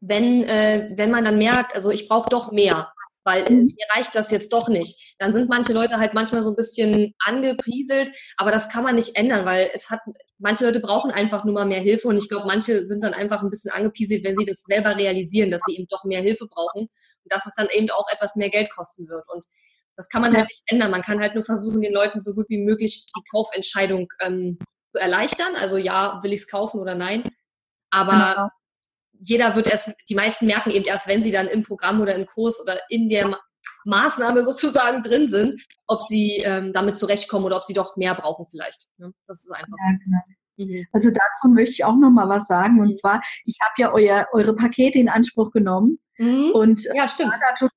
wenn, 0.00 0.42
äh, 0.42 0.90
wenn 0.96 1.12
man 1.12 1.22
dann 1.22 1.38
merkt, 1.38 1.76
also 1.76 1.90
ich 1.90 2.08
brauche 2.08 2.28
doch 2.28 2.50
mehr, 2.50 2.92
weil 3.22 3.46
äh, 3.46 3.50
mhm. 3.52 3.66
mir 3.66 3.86
reicht 3.94 4.12
das 4.16 4.32
jetzt 4.32 4.52
doch 4.52 4.68
nicht, 4.68 5.14
dann 5.20 5.32
sind 5.32 5.48
manche 5.48 5.72
Leute 5.72 5.98
halt 5.98 6.14
manchmal 6.14 6.42
so 6.42 6.50
ein 6.50 6.56
bisschen 6.56 7.14
angepieselt, 7.24 8.10
aber 8.36 8.50
das 8.50 8.68
kann 8.68 8.82
man 8.82 8.96
nicht 8.96 9.16
ändern, 9.16 9.46
weil 9.46 9.70
es 9.72 9.88
hat, 9.88 10.00
manche 10.38 10.64
Leute 10.64 10.80
brauchen 10.80 11.12
einfach 11.12 11.44
nur 11.44 11.54
mal 11.54 11.64
mehr 11.64 11.80
Hilfe 11.80 12.08
und 12.08 12.16
ich 12.16 12.28
glaube, 12.28 12.48
manche 12.48 12.84
sind 12.84 13.04
dann 13.04 13.14
einfach 13.14 13.40
ein 13.40 13.50
bisschen 13.50 13.70
angepieselt, 13.70 14.24
wenn 14.24 14.34
sie 14.34 14.44
das 14.44 14.62
selber 14.62 14.96
realisieren, 14.96 15.52
dass 15.52 15.62
sie 15.64 15.76
eben 15.76 15.86
doch 15.88 16.02
mehr 16.02 16.22
Hilfe 16.22 16.48
brauchen 16.48 16.80
und 16.80 17.32
dass 17.32 17.46
es 17.46 17.54
dann 17.54 17.68
eben 17.72 17.88
auch 17.90 18.08
etwas 18.12 18.34
mehr 18.34 18.50
Geld 18.50 18.68
kosten 18.74 19.08
wird 19.08 19.24
und 19.28 19.46
das 19.94 20.08
kann 20.08 20.22
man 20.22 20.36
halt 20.36 20.48
nicht 20.48 20.62
ändern. 20.66 20.90
Man 20.90 21.02
kann 21.02 21.20
halt 21.20 21.36
nur 21.36 21.44
versuchen, 21.44 21.80
den 21.82 21.94
Leuten 21.94 22.18
so 22.18 22.34
gut 22.34 22.46
wie 22.48 22.58
möglich 22.58 23.06
die 23.16 23.22
Kaufentscheidung 23.30 24.08
ähm, 24.20 24.58
zu 24.92 25.00
erleichtern. 25.00 25.54
Also 25.54 25.78
ja, 25.78 26.18
will 26.22 26.34
ich 26.34 26.40
es 26.40 26.48
kaufen 26.48 26.80
oder 26.80 26.94
nein. 26.96 27.22
Aber 27.96 28.34
genau 28.34 28.48
jeder 29.20 29.54
wird 29.54 29.66
erst, 29.66 29.92
die 30.08 30.14
meisten 30.14 30.46
merken 30.46 30.70
eben 30.70 30.84
erst, 30.84 31.06
wenn 31.06 31.22
sie 31.22 31.30
dann 31.30 31.46
im 31.46 31.62
Programm 31.62 32.00
oder 32.00 32.14
im 32.14 32.26
Kurs 32.26 32.60
oder 32.60 32.78
in 32.88 33.08
der 33.08 33.38
Maßnahme 33.84 34.44
sozusagen 34.44 35.02
drin 35.02 35.28
sind, 35.28 35.64
ob 35.86 36.02
sie 36.02 36.38
ähm, 36.38 36.72
damit 36.72 36.96
zurechtkommen 36.96 37.44
oder 37.44 37.56
ob 37.56 37.64
sie 37.64 37.74
doch 37.74 37.96
mehr 37.96 38.14
brauchen 38.14 38.46
vielleicht. 38.50 38.88
Ne? 38.98 39.12
Das 39.26 39.44
ist 39.44 39.52
einfach 39.52 39.76
ja, 39.78 39.92
so. 39.92 40.04
Genau. 40.04 40.20
Mhm. 40.58 40.86
Also 40.92 41.10
dazu 41.10 41.48
möchte 41.48 41.72
ich 41.72 41.84
auch 41.84 41.96
noch 41.96 42.10
mal 42.10 42.28
was 42.28 42.46
sagen. 42.46 42.80
Und 42.80 42.88
mhm. 42.88 42.94
zwar, 42.94 43.20
ich 43.44 43.58
habe 43.62 43.74
ja 43.78 43.92
euer, 43.92 44.26
eure 44.32 44.54
Pakete 44.54 44.98
in 44.98 45.08
Anspruch 45.08 45.50
genommen 45.50 45.98
mhm. 46.18 46.50
und 46.52 46.84
ja, 46.94 47.08
stimmt. 47.08 47.32
war 47.32 47.38
da 47.38 47.54
total 47.54 47.70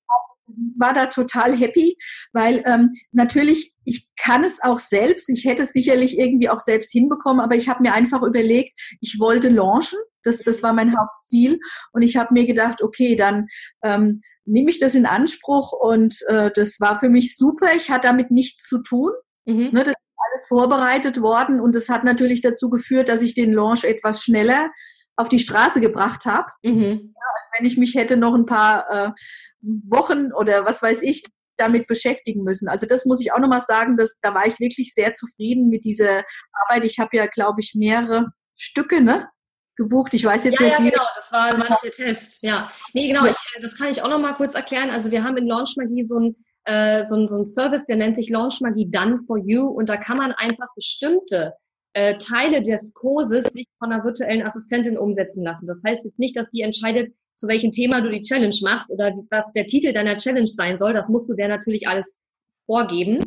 war 0.77 0.93
da 0.93 1.07
total 1.07 1.55
happy, 1.55 1.97
weil 2.33 2.63
ähm, 2.65 2.91
natürlich, 3.11 3.75
ich 3.85 4.07
kann 4.17 4.43
es 4.43 4.61
auch 4.61 4.79
selbst, 4.79 5.29
ich 5.29 5.45
hätte 5.45 5.63
es 5.63 5.71
sicherlich 5.71 6.17
irgendwie 6.17 6.49
auch 6.49 6.59
selbst 6.59 6.91
hinbekommen, 6.91 7.41
aber 7.41 7.55
ich 7.55 7.69
habe 7.69 7.81
mir 7.81 7.93
einfach 7.93 8.21
überlegt, 8.21 8.79
ich 9.01 9.19
wollte 9.19 9.49
launchen 9.49 9.99
das, 10.23 10.39
das 10.39 10.63
war 10.63 10.73
mein 10.73 10.97
Hauptziel. 10.97 11.59
Und 11.91 12.01
ich 12.01 12.17
habe 12.17 12.33
mir 12.33 12.45
gedacht, 12.45 12.81
okay, 12.81 13.15
dann 13.15 13.47
ähm, 13.83 14.21
nehme 14.45 14.69
ich 14.69 14.79
das 14.79 14.95
in 14.95 15.05
Anspruch 15.05 15.73
und 15.73 16.17
äh, 16.27 16.51
das 16.53 16.79
war 16.79 16.99
für 16.99 17.09
mich 17.09 17.35
super. 17.35 17.67
Ich 17.75 17.89
hatte 17.89 18.07
damit 18.07 18.31
nichts 18.31 18.67
zu 18.67 18.79
tun. 18.79 19.11
Mhm. 19.45 19.69
Ne, 19.71 19.83
das 19.83 19.93
ist 19.93 20.19
alles 20.31 20.47
vorbereitet 20.47 21.21
worden 21.21 21.59
und 21.59 21.73
das 21.75 21.89
hat 21.89 22.03
natürlich 22.03 22.41
dazu 22.41 22.69
geführt, 22.69 23.09
dass 23.09 23.21
ich 23.21 23.33
den 23.33 23.53
Launch 23.53 23.83
etwas 23.83 24.21
schneller 24.21 24.69
auf 25.15 25.29
die 25.29 25.39
Straße 25.39 25.81
gebracht 25.81 26.25
habe, 26.25 26.47
mhm. 26.63 27.13
ja, 27.13 27.25
als 27.37 27.49
wenn 27.57 27.65
ich 27.65 27.77
mich 27.77 27.95
hätte 27.95 28.15
noch 28.15 28.33
ein 28.33 28.45
paar 28.45 28.89
äh, 28.89 29.11
Wochen 29.61 30.31
oder 30.33 30.65
was 30.65 30.81
weiß 30.81 31.01
ich 31.01 31.23
damit 31.57 31.87
beschäftigen 31.87 32.43
müssen. 32.43 32.69
Also 32.69 32.85
das 32.85 33.05
muss 33.05 33.19
ich 33.19 33.33
auch 33.33 33.39
nochmal 33.39 33.61
sagen, 33.61 33.97
dass, 33.97 34.19
da 34.21 34.33
war 34.33 34.47
ich 34.47 34.59
wirklich 34.59 34.93
sehr 34.93 35.13
zufrieden 35.13 35.67
mit 35.67 35.83
dieser 35.83 36.23
Arbeit. 36.67 36.85
Ich 36.85 36.99
habe 36.99 37.17
ja, 37.17 37.25
glaube 37.25 37.59
ich, 37.59 37.73
mehrere 37.75 38.27
Stücke, 38.55 39.01
ne? 39.01 39.27
gebucht. 39.75 40.13
Ich 40.13 40.25
weiß 40.25 40.43
jetzt 40.43 40.59
ja, 40.59 40.65
nicht. 40.65 40.77
Ja, 40.77 40.77
genau, 40.77 41.03
das 41.15 41.31
war, 41.31 41.57
war 41.57 41.79
der 41.81 41.91
Test. 41.91 42.39
Ja. 42.41 42.69
Nee, 42.93 43.07
genau, 43.07 43.25
ich, 43.25 43.37
das 43.61 43.77
kann 43.77 43.87
ich 43.87 44.01
auch 44.01 44.09
noch 44.09 44.19
mal 44.19 44.33
kurz 44.33 44.53
erklären. 44.53 44.89
Also 44.89 45.09
wir 45.09 45.23
haben 45.23 45.37
in 45.37 45.47
Launch 45.47 45.75
Magie 45.77 46.03
so 46.03 46.19
ein 46.19 46.35
äh, 46.65 47.05
so, 47.05 47.25
so 47.27 47.37
ein 47.37 47.47
Service, 47.47 47.85
der 47.85 47.97
nennt 47.97 48.17
sich 48.17 48.29
Launch 48.29 48.61
Magie 48.61 48.89
Done 48.89 49.17
for 49.25 49.37
You 49.37 49.67
und 49.67 49.89
da 49.89 49.97
kann 49.97 50.17
man 50.17 50.33
einfach 50.33 50.67
bestimmte 50.75 51.53
äh, 51.93 52.17
Teile 52.17 52.61
des 52.61 52.93
Kurses 52.93 53.45
sich 53.45 53.65
von 53.79 53.91
einer 53.91 54.03
virtuellen 54.03 54.45
Assistentin 54.45 54.97
umsetzen 54.97 55.43
lassen. 55.43 55.65
Das 55.65 55.81
heißt 55.85 56.05
jetzt 56.05 56.19
nicht, 56.19 56.37
dass 56.37 56.51
die 56.51 56.61
entscheidet, 56.61 57.15
zu 57.39 57.47
welchem 57.47 57.71
Thema 57.71 58.01
du 58.01 58.09
die 58.09 58.21
Challenge 58.21 58.55
machst 58.61 58.91
oder 58.91 59.13
was 59.29 59.51
der 59.53 59.65
Titel 59.65 59.93
deiner 59.93 60.17
Challenge 60.17 60.47
sein 60.47 60.77
soll. 60.77 60.93
Das 60.93 61.09
musst 61.09 61.29
du 61.29 61.35
der 61.35 61.47
natürlich 61.47 61.87
alles 61.87 62.19
vorgeben. 62.65 63.19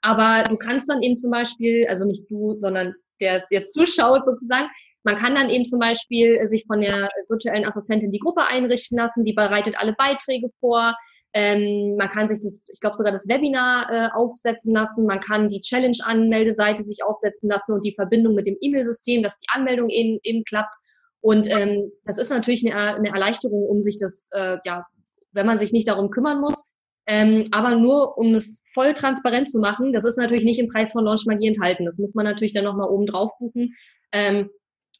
Aber 0.00 0.48
du 0.48 0.56
kannst 0.56 0.88
dann 0.88 1.02
eben 1.02 1.16
zum 1.16 1.30
Beispiel, 1.30 1.84
also 1.88 2.04
nicht 2.04 2.30
du, 2.30 2.54
sondern 2.58 2.94
der 3.20 3.44
jetzt 3.50 3.74
zuschaut 3.74 4.22
sozusagen, 4.24 4.68
man 5.04 5.16
kann 5.16 5.34
dann 5.34 5.48
eben 5.48 5.66
zum 5.66 5.78
Beispiel 5.78 6.38
sich 6.46 6.64
von 6.66 6.80
der 6.80 7.08
virtuellen 7.28 7.64
Assistentin 7.64 8.12
die 8.12 8.18
Gruppe 8.18 8.42
einrichten 8.46 8.98
lassen, 8.98 9.24
die 9.24 9.32
bereitet 9.32 9.76
alle 9.78 9.94
Beiträge 9.94 10.50
vor. 10.60 10.94
Ähm, 11.34 11.96
man 11.96 12.10
kann 12.10 12.28
sich 12.28 12.40
das, 12.42 12.68
ich 12.72 12.80
glaube 12.80 12.96
sogar 12.96 13.12
das 13.12 13.28
Webinar 13.28 13.90
äh, 13.90 14.08
aufsetzen 14.14 14.74
lassen. 14.74 15.04
Man 15.06 15.20
kann 15.20 15.48
die 15.48 15.60
Challenge-Anmeldeseite 15.60 16.82
sich 16.82 17.04
aufsetzen 17.04 17.50
lassen 17.50 17.72
und 17.72 17.84
die 17.84 17.94
Verbindung 17.94 18.34
mit 18.34 18.46
dem 18.46 18.56
E-Mail-System, 18.60 19.22
dass 19.22 19.38
die 19.38 19.46
Anmeldung 19.50 19.88
eben, 19.88 20.18
eben 20.22 20.44
klappt. 20.44 20.74
Und 21.20 21.52
ähm, 21.52 21.90
das 22.04 22.18
ist 22.18 22.30
natürlich 22.30 22.64
eine, 22.64 22.94
eine 22.94 23.08
Erleichterung, 23.08 23.64
um 23.64 23.82
sich 23.82 23.96
das, 23.98 24.28
äh, 24.32 24.58
ja, 24.64 24.86
wenn 25.32 25.46
man 25.46 25.58
sich 25.58 25.72
nicht 25.72 25.88
darum 25.88 26.10
kümmern 26.10 26.40
muss. 26.40 26.64
Ähm, 27.06 27.44
aber 27.52 27.74
nur, 27.74 28.18
um 28.18 28.34
es 28.34 28.62
voll 28.74 28.92
transparent 28.92 29.50
zu 29.50 29.58
machen, 29.58 29.92
das 29.92 30.04
ist 30.04 30.18
natürlich 30.18 30.44
nicht 30.44 30.58
im 30.58 30.68
Preis 30.68 30.92
von 30.92 31.04
Launch 31.04 31.24
Magie 31.26 31.48
enthalten. 31.48 31.86
Das 31.86 31.98
muss 31.98 32.14
man 32.14 32.24
natürlich 32.24 32.52
dann 32.52 32.64
nochmal 32.64 32.88
oben 32.88 33.06
drauf 33.06 33.32
buchen. 33.38 33.74
Ähm, 34.12 34.50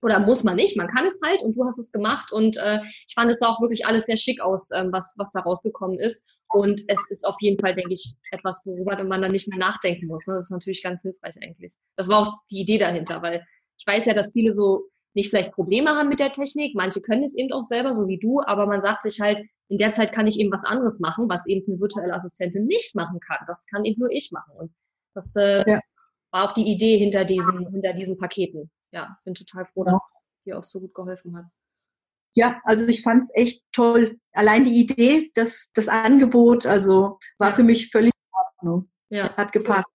oder 0.02 0.20
muss 0.20 0.44
man 0.44 0.56
nicht, 0.56 0.76
man 0.76 0.88
kann 0.88 1.06
es 1.06 1.18
halt 1.24 1.42
und 1.42 1.56
du 1.56 1.64
hast 1.64 1.78
es 1.78 1.90
gemacht 1.90 2.32
und 2.32 2.56
äh, 2.56 2.78
ich 2.84 3.14
fand 3.14 3.30
es 3.30 3.42
auch 3.42 3.60
wirklich 3.60 3.84
alles 3.86 4.06
sehr 4.06 4.16
schick 4.16 4.40
aus, 4.40 4.70
ähm, 4.72 4.90
was, 4.92 5.14
was 5.18 5.32
da 5.32 5.40
rausgekommen 5.40 5.98
ist. 5.98 6.24
Und 6.50 6.82
es 6.88 6.98
ist 7.10 7.26
auf 7.26 7.36
jeden 7.40 7.60
Fall, 7.60 7.74
denke 7.74 7.92
ich, 7.92 8.14
etwas, 8.30 8.62
worüber 8.64 9.02
man 9.04 9.20
dann 9.20 9.32
nicht 9.32 9.48
mehr 9.48 9.58
nachdenken 9.58 10.06
muss. 10.06 10.26
Ne? 10.26 10.34
Das 10.34 10.46
ist 10.46 10.50
natürlich 10.50 10.82
ganz 10.82 11.02
hilfreich 11.02 11.34
eigentlich. 11.42 11.74
Das 11.96 12.08
war 12.08 12.20
auch 12.20 12.34
die 12.50 12.60
Idee 12.60 12.78
dahinter, 12.78 13.20
weil 13.22 13.44
ich 13.76 13.86
weiß 13.86 14.06
ja, 14.06 14.14
dass 14.14 14.32
viele 14.32 14.52
so 14.52 14.84
nicht 15.14 15.30
vielleicht 15.30 15.52
Probleme 15.52 15.90
haben 15.90 16.08
mit 16.08 16.20
der 16.20 16.32
Technik. 16.32 16.74
Manche 16.74 17.00
können 17.00 17.24
es 17.24 17.36
eben 17.36 17.52
auch 17.52 17.62
selber, 17.62 17.94
so 17.94 18.06
wie 18.08 18.18
du, 18.18 18.40
aber 18.40 18.66
man 18.66 18.82
sagt 18.82 19.02
sich 19.02 19.20
halt, 19.20 19.38
in 19.68 19.78
der 19.78 19.92
Zeit 19.92 20.12
kann 20.12 20.26
ich 20.26 20.38
eben 20.38 20.52
was 20.52 20.64
anderes 20.64 21.00
machen, 21.00 21.28
was 21.28 21.46
eben 21.46 21.64
eine 21.66 21.80
virtuelle 21.80 22.14
Assistentin 22.14 22.66
nicht 22.66 22.94
machen 22.94 23.20
kann. 23.20 23.38
Das 23.46 23.66
kann 23.66 23.84
eben 23.84 24.00
nur 24.00 24.10
ich 24.10 24.30
machen. 24.32 24.52
Und 24.56 24.72
das 25.14 25.34
äh, 25.36 25.68
ja. 25.68 25.80
war 26.30 26.48
auch 26.48 26.52
die 26.52 26.70
Idee 26.70 26.96
hinter 26.98 27.24
diesen, 27.24 27.68
hinter 27.70 27.92
diesen 27.92 28.16
Paketen 28.16 28.70
ja, 28.92 29.18
bin 29.24 29.34
total 29.34 29.66
froh, 29.66 29.84
dass 29.84 29.96
es 29.96 30.10
dir 30.44 30.58
auch 30.58 30.64
so 30.64 30.80
gut 30.80 30.94
geholfen 30.94 31.36
hat. 31.36 31.44
Ja, 32.34 32.60
also 32.64 32.86
ich 32.86 33.02
fand 33.02 33.24
es 33.24 33.34
echt 33.34 33.64
toll. 33.72 34.18
Allein 34.32 34.64
die 34.64 34.78
Idee, 34.78 35.30
das, 35.34 35.70
das 35.74 35.88
Angebot, 35.88 36.66
also 36.66 37.18
war 37.38 37.52
für 37.52 37.64
mich 37.64 37.90
völlig 37.90 38.12
in 38.14 38.68
Ordnung. 38.68 38.90
Ja. 39.10 39.34
Hat 39.36 39.52
gepasst. 39.52 39.88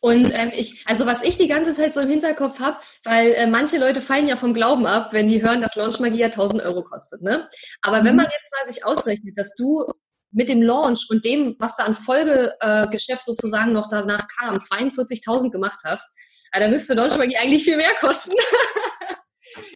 Und 0.00 0.32
ähm, 0.34 0.50
ich, 0.54 0.84
also 0.86 1.06
was 1.06 1.22
ich 1.22 1.36
die 1.36 1.48
ganze 1.48 1.74
Zeit 1.74 1.92
so 1.92 2.00
im 2.00 2.08
Hinterkopf 2.08 2.60
habe, 2.60 2.78
weil 3.04 3.32
äh, 3.32 3.46
manche 3.46 3.78
Leute 3.78 4.00
fallen 4.00 4.28
ja 4.28 4.36
vom 4.36 4.54
Glauben 4.54 4.86
ab, 4.86 5.12
wenn 5.12 5.28
die 5.28 5.42
hören, 5.42 5.60
dass 5.60 5.74
Launch 5.74 6.00
Magie 6.00 6.18
ja 6.18 6.26
1000 6.26 6.62
Euro 6.62 6.82
kostet. 6.82 7.22
Ne? 7.22 7.48
Aber 7.82 8.00
mhm. 8.00 8.06
wenn 8.06 8.16
man 8.16 8.26
jetzt 8.26 8.50
mal 8.52 8.72
sich 8.72 8.84
ausrechnet, 8.84 9.38
dass 9.38 9.54
du 9.56 9.84
mit 10.32 10.48
dem 10.48 10.62
Launch 10.62 11.06
und 11.10 11.24
dem, 11.24 11.56
was 11.58 11.76
da 11.76 11.84
an 11.84 11.94
Folgegeschäft 11.94 13.22
äh, 13.22 13.24
sozusagen 13.24 13.72
noch 13.72 13.88
danach 13.88 14.26
kam, 14.38 14.58
42.000 14.58 15.50
gemacht 15.50 15.80
hast, 15.84 16.14
äh, 16.52 16.60
dann 16.60 16.70
müsste 16.70 16.94
Launch 16.94 17.16
Magie 17.16 17.36
eigentlich 17.36 17.64
viel 17.64 17.76
mehr 17.76 17.94
kosten. 18.00 18.32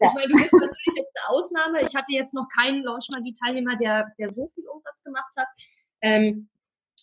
Ich 0.03 0.13
meine, 0.15 0.29
du 0.29 0.37
bist 0.37 0.53
natürlich 0.53 0.97
jetzt 0.97 1.13
eine 1.17 1.29
Ausnahme. 1.29 1.81
Ich 1.83 1.95
hatte 1.95 2.13
jetzt 2.13 2.35
noch 2.35 2.47
keinen 2.59 2.83
Launch 2.83 3.07
Magie 3.11 3.35
Teilnehmer, 3.43 3.77
der, 3.77 4.13
der 4.19 4.31
so 4.31 4.51
viel 4.55 4.67
Umsatz 4.67 5.03
gemacht 5.05 5.33
hat. 5.39 5.47
Ähm, 6.03 6.51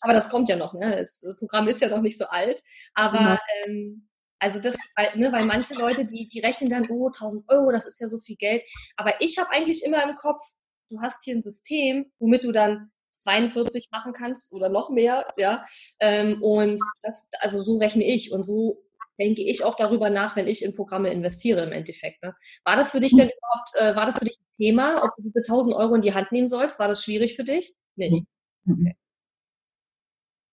aber 0.01 0.13
das 0.13 0.29
kommt 0.29 0.49
ja 0.49 0.55
noch, 0.55 0.73
ne? 0.73 0.97
Das 0.97 1.23
Programm 1.39 1.67
ist 1.67 1.81
ja 1.81 1.89
noch 1.89 2.01
nicht 2.01 2.17
so 2.17 2.25
alt. 2.25 2.63
Aber 2.93 3.19
ja. 3.19 3.37
ähm, 3.65 4.07
also 4.39 4.59
das, 4.59 4.75
weil, 4.95 5.09
ne, 5.15 5.31
weil 5.31 5.45
manche 5.45 5.73
Leute, 5.75 6.05
die, 6.05 6.27
die 6.27 6.39
rechnen 6.39 6.69
dann, 6.69 6.85
oh, 6.89 7.07
1000 7.07 7.49
Euro, 7.49 7.71
das 7.71 7.85
ist 7.85 7.99
ja 7.99 8.07
so 8.07 8.19
viel 8.19 8.35
Geld. 8.35 8.63
Aber 8.95 9.13
ich 9.19 9.37
habe 9.37 9.49
eigentlich 9.51 9.83
immer 9.83 10.03
im 10.07 10.15
Kopf, 10.15 10.43
du 10.89 11.01
hast 11.01 11.23
hier 11.23 11.35
ein 11.35 11.41
System, 11.41 12.11
womit 12.19 12.43
du 12.43 12.51
dann 12.51 12.91
42 13.15 13.89
machen 13.91 14.13
kannst 14.13 14.53
oder 14.53 14.69
noch 14.69 14.89
mehr, 14.89 15.33
ja. 15.37 15.65
Ähm, 15.99 16.41
und 16.41 16.79
das, 17.01 17.27
also 17.39 17.63
so 17.63 17.77
rechne 17.77 18.05
ich 18.05 18.31
und 18.31 18.43
so 18.43 18.83
denke 19.19 19.41
ich 19.41 19.63
auch 19.63 19.75
darüber 19.75 20.11
nach, 20.11 20.35
wenn 20.35 20.47
ich 20.47 20.63
in 20.63 20.75
Programme 20.75 21.11
investiere 21.11 21.63
im 21.63 21.71
Endeffekt. 21.71 22.21
Ne? 22.23 22.35
War 22.63 22.75
das 22.75 22.91
für 22.91 22.99
dich 22.99 23.15
denn 23.15 23.29
überhaupt, 23.29 23.69
äh, 23.79 23.95
war 23.95 24.05
das 24.05 24.19
für 24.19 24.25
dich 24.25 24.37
ein 24.37 24.63
Thema, 24.63 25.03
ob 25.03 25.09
du 25.17 25.23
diese 25.23 25.41
1000 25.41 25.75
Euro 25.75 25.95
in 25.95 26.01
die 26.01 26.13
Hand 26.13 26.31
nehmen 26.31 26.47
sollst? 26.47 26.77
War 26.77 26.87
das 26.87 27.03
schwierig 27.03 27.35
für 27.35 27.43
dich? 27.43 27.73
Nicht. 27.95 28.27
Okay. 28.69 28.95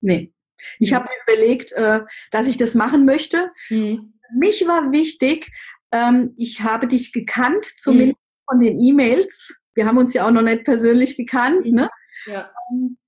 Nee. 0.05 0.33
Ich 0.79 0.91
mhm. 0.91 0.97
habe 0.97 1.09
mir 1.09 1.35
überlegt, 1.35 1.73
äh, 1.73 2.01
dass 2.31 2.47
ich 2.47 2.57
das 2.57 2.75
machen 2.75 3.05
möchte. 3.05 3.51
Mhm. 3.71 4.15
Mich 4.37 4.67
war 4.67 4.93
wichtig, 4.93 5.51
ähm, 5.93 6.35
ich 6.37 6.61
habe 6.63 6.87
dich 6.87 7.13
gekannt, 7.13 7.65
zumindest 7.65 8.19
mhm. 8.19 8.51
von 8.51 8.61
den 8.61 8.81
E-Mails. 8.81 9.55
Wir 9.75 9.87
haben 9.87 9.99
uns 9.99 10.13
ja 10.13 10.27
auch 10.27 10.31
noch 10.31 10.43
nicht 10.43 10.65
persönlich 10.65 11.17
gekannt. 11.17 11.65
Mhm. 11.65 11.75
Ne? 11.75 11.91
Ja. 12.27 12.51
Ähm, 12.71 12.99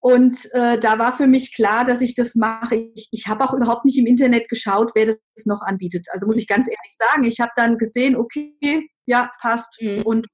und 0.00 0.48
äh, 0.52 0.78
da 0.78 0.98
war 0.98 1.16
für 1.16 1.26
mich 1.26 1.54
klar, 1.54 1.84
dass 1.84 2.00
ich 2.00 2.14
das 2.14 2.36
mache. 2.36 2.76
Ich, 2.94 3.08
ich 3.10 3.26
habe 3.26 3.44
auch 3.44 3.52
überhaupt 3.52 3.84
nicht 3.84 3.98
im 3.98 4.06
Internet 4.06 4.48
geschaut, 4.48 4.92
wer 4.94 5.06
das 5.06 5.46
noch 5.46 5.62
anbietet. 5.62 6.06
Also 6.12 6.26
muss 6.26 6.36
ich 6.36 6.46
ganz 6.46 6.68
ehrlich 6.68 6.96
sagen, 6.96 7.24
ich 7.24 7.40
habe 7.40 7.50
dann 7.56 7.76
gesehen, 7.76 8.16
okay, 8.16 8.88
ja, 9.04 9.30
passt. 9.40 9.76
Mhm. 9.80 10.02
Und 10.02 10.28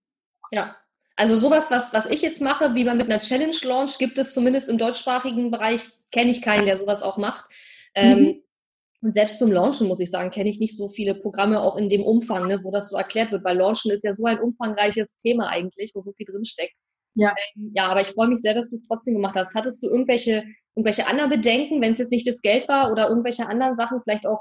ja. 0.50 0.76
Also 1.16 1.36
sowas, 1.36 1.70
was, 1.70 1.92
was 1.92 2.06
ich 2.06 2.22
jetzt 2.22 2.40
mache, 2.40 2.74
wie 2.74 2.84
man 2.84 2.96
mit 2.96 3.10
einer 3.10 3.20
Challenge 3.20 3.56
Launch, 3.64 3.98
gibt 3.98 4.18
es 4.18 4.34
zumindest 4.34 4.68
im 4.68 4.78
deutschsprachigen 4.78 5.50
Bereich, 5.50 5.90
kenne 6.12 6.30
ich 6.30 6.42
keinen, 6.42 6.66
der 6.66 6.76
sowas 6.76 7.02
auch 7.02 7.16
macht. 7.16 7.50
Ähm, 7.94 8.18
mhm. 8.20 8.42
Und 9.02 9.12
selbst 9.12 9.40
zum 9.40 9.50
Launchen, 9.50 9.88
muss 9.88 9.98
ich 9.98 10.10
sagen, 10.10 10.30
kenne 10.30 10.48
ich 10.48 10.60
nicht 10.60 10.76
so 10.76 10.88
viele 10.88 11.16
Programme 11.16 11.60
auch 11.60 11.76
in 11.76 11.88
dem 11.88 12.04
Umfang, 12.04 12.46
ne, 12.46 12.60
wo 12.62 12.70
das 12.70 12.88
so 12.88 12.96
erklärt 12.96 13.32
wird, 13.32 13.42
weil 13.42 13.56
Launchen 13.58 13.90
ist 13.90 14.04
ja 14.04 14.14
so 14.14 14.24
ein 14.26 14.38
umfangreiches 14.38 15.18
Thema 15.18 15.48
eigentlich, 15.48 15.90
wo 15.94 16.02
so 16.02 16.12
viel 16.12 16.26
drinsteckt. 16.26 16.74
Ja. 17.14 17.34
Ähm, 17.56 17.72
ja, 17.74 17.88
aber 17.88 18.00
ich 18.00 18.08
freue 18.08 18.28
mich 18.28 18.40
sehr, 18.40 18.54
dass 18.54 18.70
du 18.70 18.76
es 18.76 18.86
trotzdem 18.86 19.14
gemacht 19.14 19.34
hast. 19.34 19.54
Hattest 19.56 19.82
du 19.82 19.88
irgendwelche, 19.88 20.44
irgendwelche 20.76 21.08
anderen 21.08 21.30
Bedenken, 21.30 21.80
wenn 21.80 21.92
es 21.92 21.98
jetzt 21.98 22.12
nicht 22.12 22.28
das 22.28 22.42
Geld 22.42 22.68
war 22.68 22.92
oder 22.92 23.08
irgendwelche 23.08 23.48
anderen 23.48 23.74
Sachen, 23.74 24.00
vielleicht 24.02 24.24
auch 24.24 24.40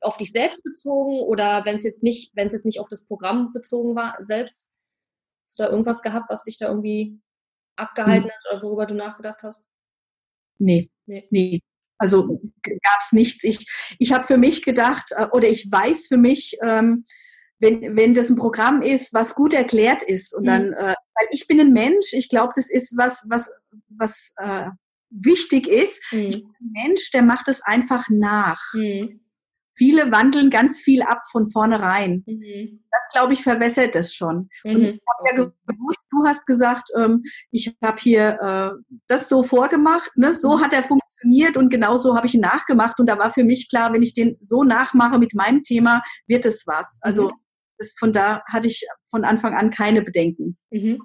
auf 0.00 0.16
dich 0.16 0.32
selbst 0.32 0.62
bezogen 0.64 1.20
oder 1.20 1.64
wenn 1.64 1.76
es 1.76 1.84
jetzt 1.84 2.02
nicht, 2.02 2.30
wenn 2.34 2.46
es 2.46 2.52
jetzt 2.52 2.66
nicht 2.66 2.80
auf 2.80 2.88
das 2.88 3.04
Programm 3.04 3.52
bezogen 3.52 3.94
war 3.94 4.16
selbst? 4.20 4.70
Hast 5.44 5.58
du 5.58 5.64
da 5.64 5.70
irgendwas 5.70 6.02
gehabt, 6.02 6.30
was 6.30 6.42
dich 6.42 6.56
da 6.56 6.68
irgendwie 6.68 7.20
abgehalten 7.76 8.24
hm. 8.24 8.30
hat 8.30 8.52
oder 8.52 8.62
worüber 8.62 8.86
du 8.86 8.94
nachgedacht 8.94 9.42
hast? 9.42 9.64
Nee, 10.58 10.90
nee. 11.06 11.26
nee. 11.30 11.60
Also 11.98 12.40
gab 12.62 13.00
es 13.04 13.12
nichts. 13.12 13.42
Ich, 13.44 13.66
ich 13.98 14.12
habe 14.12 14.24
für 14.24 14.38
mich 14.38 14.62
gedacht, 14.62 15.12
äh, 15.16 15.26
oder 15.32 15.48
ich 15.48 15.70
weiß 15.70 16.06
für 16.06 16.16
mich, 16.16 16.56
ähm, 16.62 17.04
wenn, 17.58 17.96
wenn 17.96 18.14
das 18.14 18.30
ein 18.30 18.36
Programm 18.36 18.82
ist, 18.82 19.12
was 19.12 19.34
gut 19.34 19.52
erklärt 19.52 20.02
ist 20.02 20.34
und 20.34 20.42
mhm. 20.42 20.46
dann, 20.46 20.72
äh, 20.74 20.94
weil 20.94 21.26
ich 21.30 21.46
bin 21.48 21.60
ein 21.60 21.72
Mensch, 21.72 22.12
ich 22.12 22.28
glaube, 22.28 22.52
das 22.54 22.70
ist 22.70 22.96
was, 22.96 23.26
was, 23.28 23.50
was 23.88 24.32
äh, 24.36 24.68
wichtig 25.10 25.66
ist. 25.66 26.00
Mhm. 26.12 26.18
Ich 26.20 26.36
bin 26.36 26.54
ein 26.60 26.86
Mensch, 26.86 27.10
der 27.10 27.22
macht 27.22 27.48
es 27.48 27.62
einfach 27.62 28.06
nach. 28.10 28.62
Mhm. 28.74 29.20
Viele 29.78 30.10
wandeln 30.12 30.50
ganz 30.50 30.80
viel 30.80 31.02
ab 31.02 31.22
von 31.30 31.48
vornherein. 31.50 32.24
Mhm. 32.26 32.84
Das, 32.90 33.08
glaube 33.12 33.32
ich, 33.32 33.42
verwässert 33.42 33.94
es 33.96 34.12
schon. 34.12 34.48
Und 34.64 34.78
mhm. 34.78 34.98
ich 34.98 35.02
habe 35.06 35.40
ja 35.40 35.52
gewusst, 35.66 36.08
du 36.10 36.24
hast 36.26 36.46
gesagt, 36.46 36.90
ähm, 36.96 37.22
ich 37.52 37.74
habe 37.82 37.98
hier 38.00 38.38
äh, 38.40 38.98
das 39.06 39.28
so 39.28 39.42
vorgemacht, 39.42 40.10
ne? 40.16 40.34
so 40.34 40.56
mhm. 40.56 40.60
hat 40.60 40.72
er 40.72 40.82
funktioniert 40.82 41.56
und 41.56 41.70
genau 41.70 41.96
so 41.96 42.16
habe 42.16 42.26
ich 42.26 42.34
ihn 42.34 42.40
nachgemacht. 42.40 42.98
Und 42.98 43.08
da 43.08 43.18
war 43.18 43.32
für 43.32 43.44
mich 43.44 43.70
klar, 43.70 43.92
wenn 43.92 44.02
ich 44.02 44.14
den 44.14 44.36
so 44.40 44.64
nachmache 44.64 45.18
mit 45.18 45.34
meinem 45.34 45.62
Thema, 45.62 46.02
wird 46.26 46.44
es 46.44 46.66
was. 46.66 46.98
Also 47.02 47.32
das, 47.78 47.94
von 47.98 48.12
da 48.12 48.42
hatte 48.46 48.66
ich 48.66 48.84
von 49.08 49.24
Anfang 49.24 49.54
an 49.54 49.70
keine 49.70 50.02
Bedenken. 50.02 50.58
Mhm. 50.70 51.00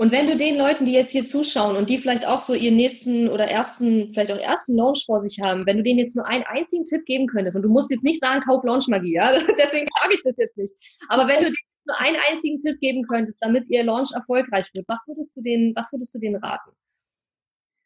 Und 0.00 0.12
wenn 0.12 0.28
du 0.28 0.36
den 0.36 0.56
Leuten, 0.56 0.84
die 0.84 0.92
jetzt 0.92 1.10
hier 1.10 1.24
zuschauen 1.24 1.74
und 1.74 1.90
die 1.90 1.98
vielleicht 1.98 2.24
auch 2.24 2.38
so 2.38 2.54
ihren 2.54 2.76
nächsten 2.76 3.28
oder 3.28 3.46
ersten, 3.46 4.12
vielleicht 4.12 4.30
auch 4.30 4.38
ersten 4.38 4.76
Launch 4.76 5.02
vor 5.04 5.18
sich 5.18 5.40
haben, 5.44 5.66
wenn 5.66 5.78
du 5.78 5.82
denen 5.82 5.98
jetzt 5.98 6.14
nur 6.14 6.24
einen 6.24 6.44
einzigen 6.44 6.84
Tipp 6.84 7.04
geben 7.04 7.26
könntest, 7.26 7.56
und 7.56 7.62
du 7.62 7.68
musst 7.68 7.90
jetzt 7.90 8.04
nicht 8.04 8.22
sagen, 8.22 8.40
kauf 8.40 8.62
Launch-Magie, 8.62 9.14
ja, 9.14 9.32
deswegen 9.58 9.88
frage 9.98 10.14
ich 10.14 10.22
das 10.22 10.36
jetzt 10.38 10.56
nicht. 10.56 10.72
Aber 11.08 11.26
wenn 11.26 11.38
du 11.38 11.46
denen 11.46 11.56
nur 11.84 12.00
einen 12.00 12.16
einzigen 12.30 12.60
Tipp 12.60 12.78
geben 12.78 13.04
könntest, 13.08 13.38
damit 13.40 13.64
ihr 13.70 13.82
Launch 13.82 14.10
erfolgreich 14.14 14.70
wird, 14.72 14.86
was 14.86 15.04
würdest 15.08 15.36
du 15.36 15.42
denen, 15.42 15.74
was 15.74 15.92
würdest 15.92 16.14
du 16.14 16.20
denen 16.20 16.36
raten? 16.36 16.70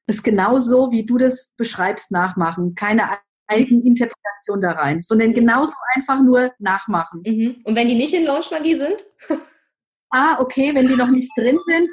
Das 0.07 0.16
ist 0.16 0.22
genau 0.22 0.59
so, 0.59 0.90
wie 0.90 1.07
du 1.07 1.16
das 1.16 1.55
beschreibst, 1.57 2.11
nachmachen. 2.11 2.75
Keine 2.75 3.05
Eigeninterpretation 3.46 4.61
da 4.61 4.72
rein, 4.72 5.03
sondern 5.03 5.31
mhm. 5.31 5.35
genauso 5.35 5.72
einfach 5.94 6.22
nur 6.22 6.53
nachmachen. 6.59 7.22
Mhm. 7.25 7.62
Und 7.64 7.75
wenn 7.75 7.88
die 7.88 7.94
nicht 7.94 8.12
in 8.12 8.27
Launchmagie 8.27 8.75
sind? 8.75 9.07
ah, 10.12 10.37
okay, 10.40 10.75
wenn 10.75 10.88
die 10.88 10.96
noch 10.96 11.09
nicht 11.09 11.31
drin 11.37 11.59
sind, 11.66 11.88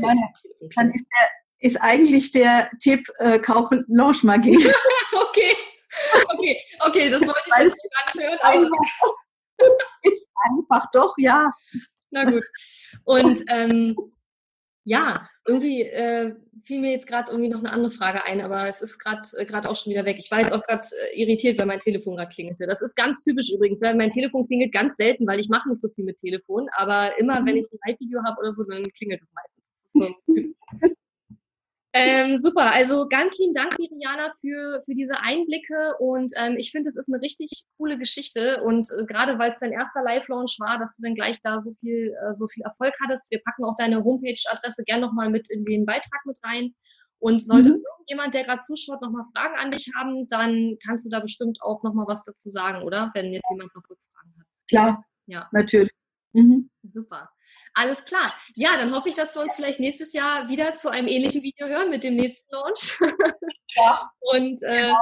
dann, 0.00 0.90
ist, 0.92 1.06
der, 1.06 1.28
ist 1.60 1.76
eigentlich 1.76 2.32
der 2.32 2.70
Tipp, 2.80 3.06
äh, 3.18 3.38
kaufen 3.38 3.84
Launchmagie. 3.88 4.56
okay. 5.28 5.54
Okay, 6.34 6.60
okay, 6.86 7.10
das 7.10 7.22
wollte 7.22 7.40
ich 7.46 7.64
jetzt 7.64 7.78
gar 7.90 8.14
nicht 8.14 8.28
hören. 8.28 8.38
Aber 8.42 8.70
das 9.58 9.70
ist 10.02 10.28
einfach 10.50 10.86
doch, 10.92 11.14
ja. 11.18 11.50
Na 12.10 12.24
gut. 12.24 12.44
Und 13.04 13.42
ähm, 13.48 13.96
ja, 14.84 15.28
irgendwie 15.48 15.82
äh, 15.82 16.34
fiel 16.64 16.80
mir 16.80 16.92
jetzt 16.92 17.06
gerade 17.06 17.32
irgendwie 17.32 17.48
noch 17.50 17.60
eine 17.60 17.72
andere 17.72 17.90
Frage 17.90 18.24
ein, 18.24 18.40
aber 18.40 18.68
es 18.68 18.82
ist 18.82 18.98
gerade 18.98 19.22
äh, 19.38 19.46
gerade 19.46 19.68
auch 19.68 19.76
schon 19.76 19.92
wieder 19.92 20.04
weg. 20.04 20.16
Ich 20.18 20.30
war 20.30 20.40
jetzt 20.40 20.52
auch 20.52 20.62
gerade 20.62 20.86
äh, 21.12 21.20
irritiert, 21.20 21.58
weil 21.58 21.66
mein 21.66 21.80
Telefon 21.80 22.16
gerade 22.16 22.32
klingelte. 22.32 22.66
Das 22.66 22.82
ist 22.82 22.94
ganz 22.94 23.22
typisch 23.22 23.50
übrigens, 23.50 23.80
weil 23.80 23.94
mein 23.94 24.10
Telefon 24.10 24.46
klingelt 24.46 24.72
ganz 24.72 24.96
selten, 24.96 25.26
weil 25.26 25.40
ich 25.40 25.48
mache 25.48 25.68
nicht 25.68 25.80
so 25.80 25.88
viel 25.88 26.04
mit 26.04 26.18
Telefon, 26.18 26.68
aber 26.76 27.18
immer 27.18 27.34
wenn 27.46 27.54
mhm. 27.54 27.60
ich 27.60 27.72
ein 27.72 27.78
Live-Video 27.86 28.20
habe 28.24 28.38
oder 28.40 28.52
so, 28.52 28.62
dann 28.64 28.84
klingelt 28.92 29.22
es 29.22 29.32
meistens. 29.32 29.70
So 29.92 30.06
ähm, 31.92 32.38
super, 32.40 32.72
also 32.72 33.08
ganz 33.08 33.38
lieben 33.38 33.54
Dank, 33.54 33.78
Miriana, 33.78 34.32
für, 34.40 34.82
für 34.84 34.94
diese 34.94 35.20
Einblicke 35.20 35.94
und 35.98 36.32
ähm, 36.36 36.56
ich 36.58 36.70
finde, 36.70 36.88
es 36.88 36.96
ist 36.96 37.12
eine 37.12 37.22
richtig 37.22 37.64
coole 37.78 37.98
Geschichte 37.98 38.62
und 38.62 38.88
äh, 38.90 39.04
gerade 39.06 39.38
weil 39.38 39.52
es 39.52 39.60
dein 39.60 39.72
erster 39.72 40.02
Live-Launch 40.02 40.56
war, 40.60 40.78
dass 40.78 40.96
du 40.96 41.02
dann 41.02 41.14
gleich 41.14 41.40
da 41.40 41.60
so 41.60 41.72
viel, 41.80 42.14
äh, 42.14 42.32
so 42.32 42.46
viel 42.48 42.62
Erfolg 42.62 42.94
hattest. 43.02 43.30
Wir 43.30 43.40
packen 43.42 43.64
auch 43.64 43.76
deine 43.76 44.04
Homepage-Adresse 44.04 44.84
gerne 44.84 45.06
nochmal 45.06 45.30
mit 45.30 45.50
in 45.50 45.64
den 45.64 45.86
Beitrag 45.86 46.24
mit 46.26 46.38
rein. 46.44 46.74
Und 47.20 47.44
sollte 47.44 47.70
mhm. 47.70 47.82
irgendjemand, 47.96 48.32
der 48.34 48.44
gerade 48.44 48.60
zuschaut, 48.60 49.02
nochmal 49.02 49.24
Fragen 49.34 49.56
an 49.58 49.72
dich 49.72 49.90
haben, 49.96 50.28
dann 50.28 50.76
kannst 50.86 51.04
du 51.04 51.10
da 51.10 51.18
bestimmt 51.18 51.58
auch 51.62 51.82
nochmal 51.82 52.06
was 52.06 52.22
dazu 52.22 52.48
sagen, 52.48 52.84
oder? 52.84 53.10
Wenn 53.14 53.32
jetzt 53.32 53.50
jemand 53.50 53.74
noch 53.74 53.82
Rückfragen 53.82 54.34
hat. 54.38 54.46
Klar, 54.68 55.04
ja. 55.26 55.48
natürlich. 55.50 55.90
Mhm. 56.32 56.70
Super. 56.82 57.30
Alles 57.74 58.04
klar. 58.04 58.32
Ja, 58.54 58.76
dann 58.76 58.94
hoffe 58.94 59.08
ich, 59.08 59.14
dass 59.14 59.34
wir 59.34 59.42
uns 59.42 59.54
vielleicht 59.54 59.80
nächstes 59.80 60.12
Jahr 60.12 60.48
wieder 60.48 60.74
zu 60.74 60.90
einem 60.90 61.08
ähnlichen 61.08 61.42
Video 61.42 61.66
hören 61.66 61.90
mit 61.90 62.04
dem 62.04 62.16
nächsten 62.16 62.52
Launch. 62.54 62.96
Ja. 63.74 64.10
und 64.20 64.62
äh, 64.62 64.88
genau. 64.88 64.98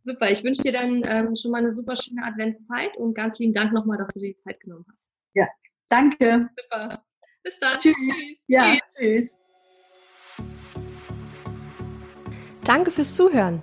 super. 0.00 0.30
Ich 0.30 0.44
wünsche 0.44 0.62
dir 0.62 0.72
dann 0.72 1.02
ähm, 1.06 1.34
schon 1.36 1.50
mal 1.50 1.58
eine 1.58 1.70
super 1.70 1.96
schöne 1.96 2.22
Adventszeit 2.24 2.96
und 2.96 3.14
ganz 3.14 3.38
lieben 3.38 3.54
Dank 3.54 3.72
nochmal, 3.72 3.98
dass 3.98 4.10
du 4.10 4.20
dir 4.20 4.32
die 4.32 4.36
Zeit 4.36 4.60
genommen 4.60 4.86
hast. 4.92 5.10
Ja, 5.34 5.46
danke. 5.88 6.48
Super. 6.56 7.04
Bis 7.42 7.58
dann. 7.58 7.78
Tschüss. 7.78 7.96
tschüss. 7.96 8.36
Ja, 8.48 8.78
tschüss. 8.88 9.42
Danke 12.64 12.90
fürs 12.90 13.14
Zuhören. 13.14 13.62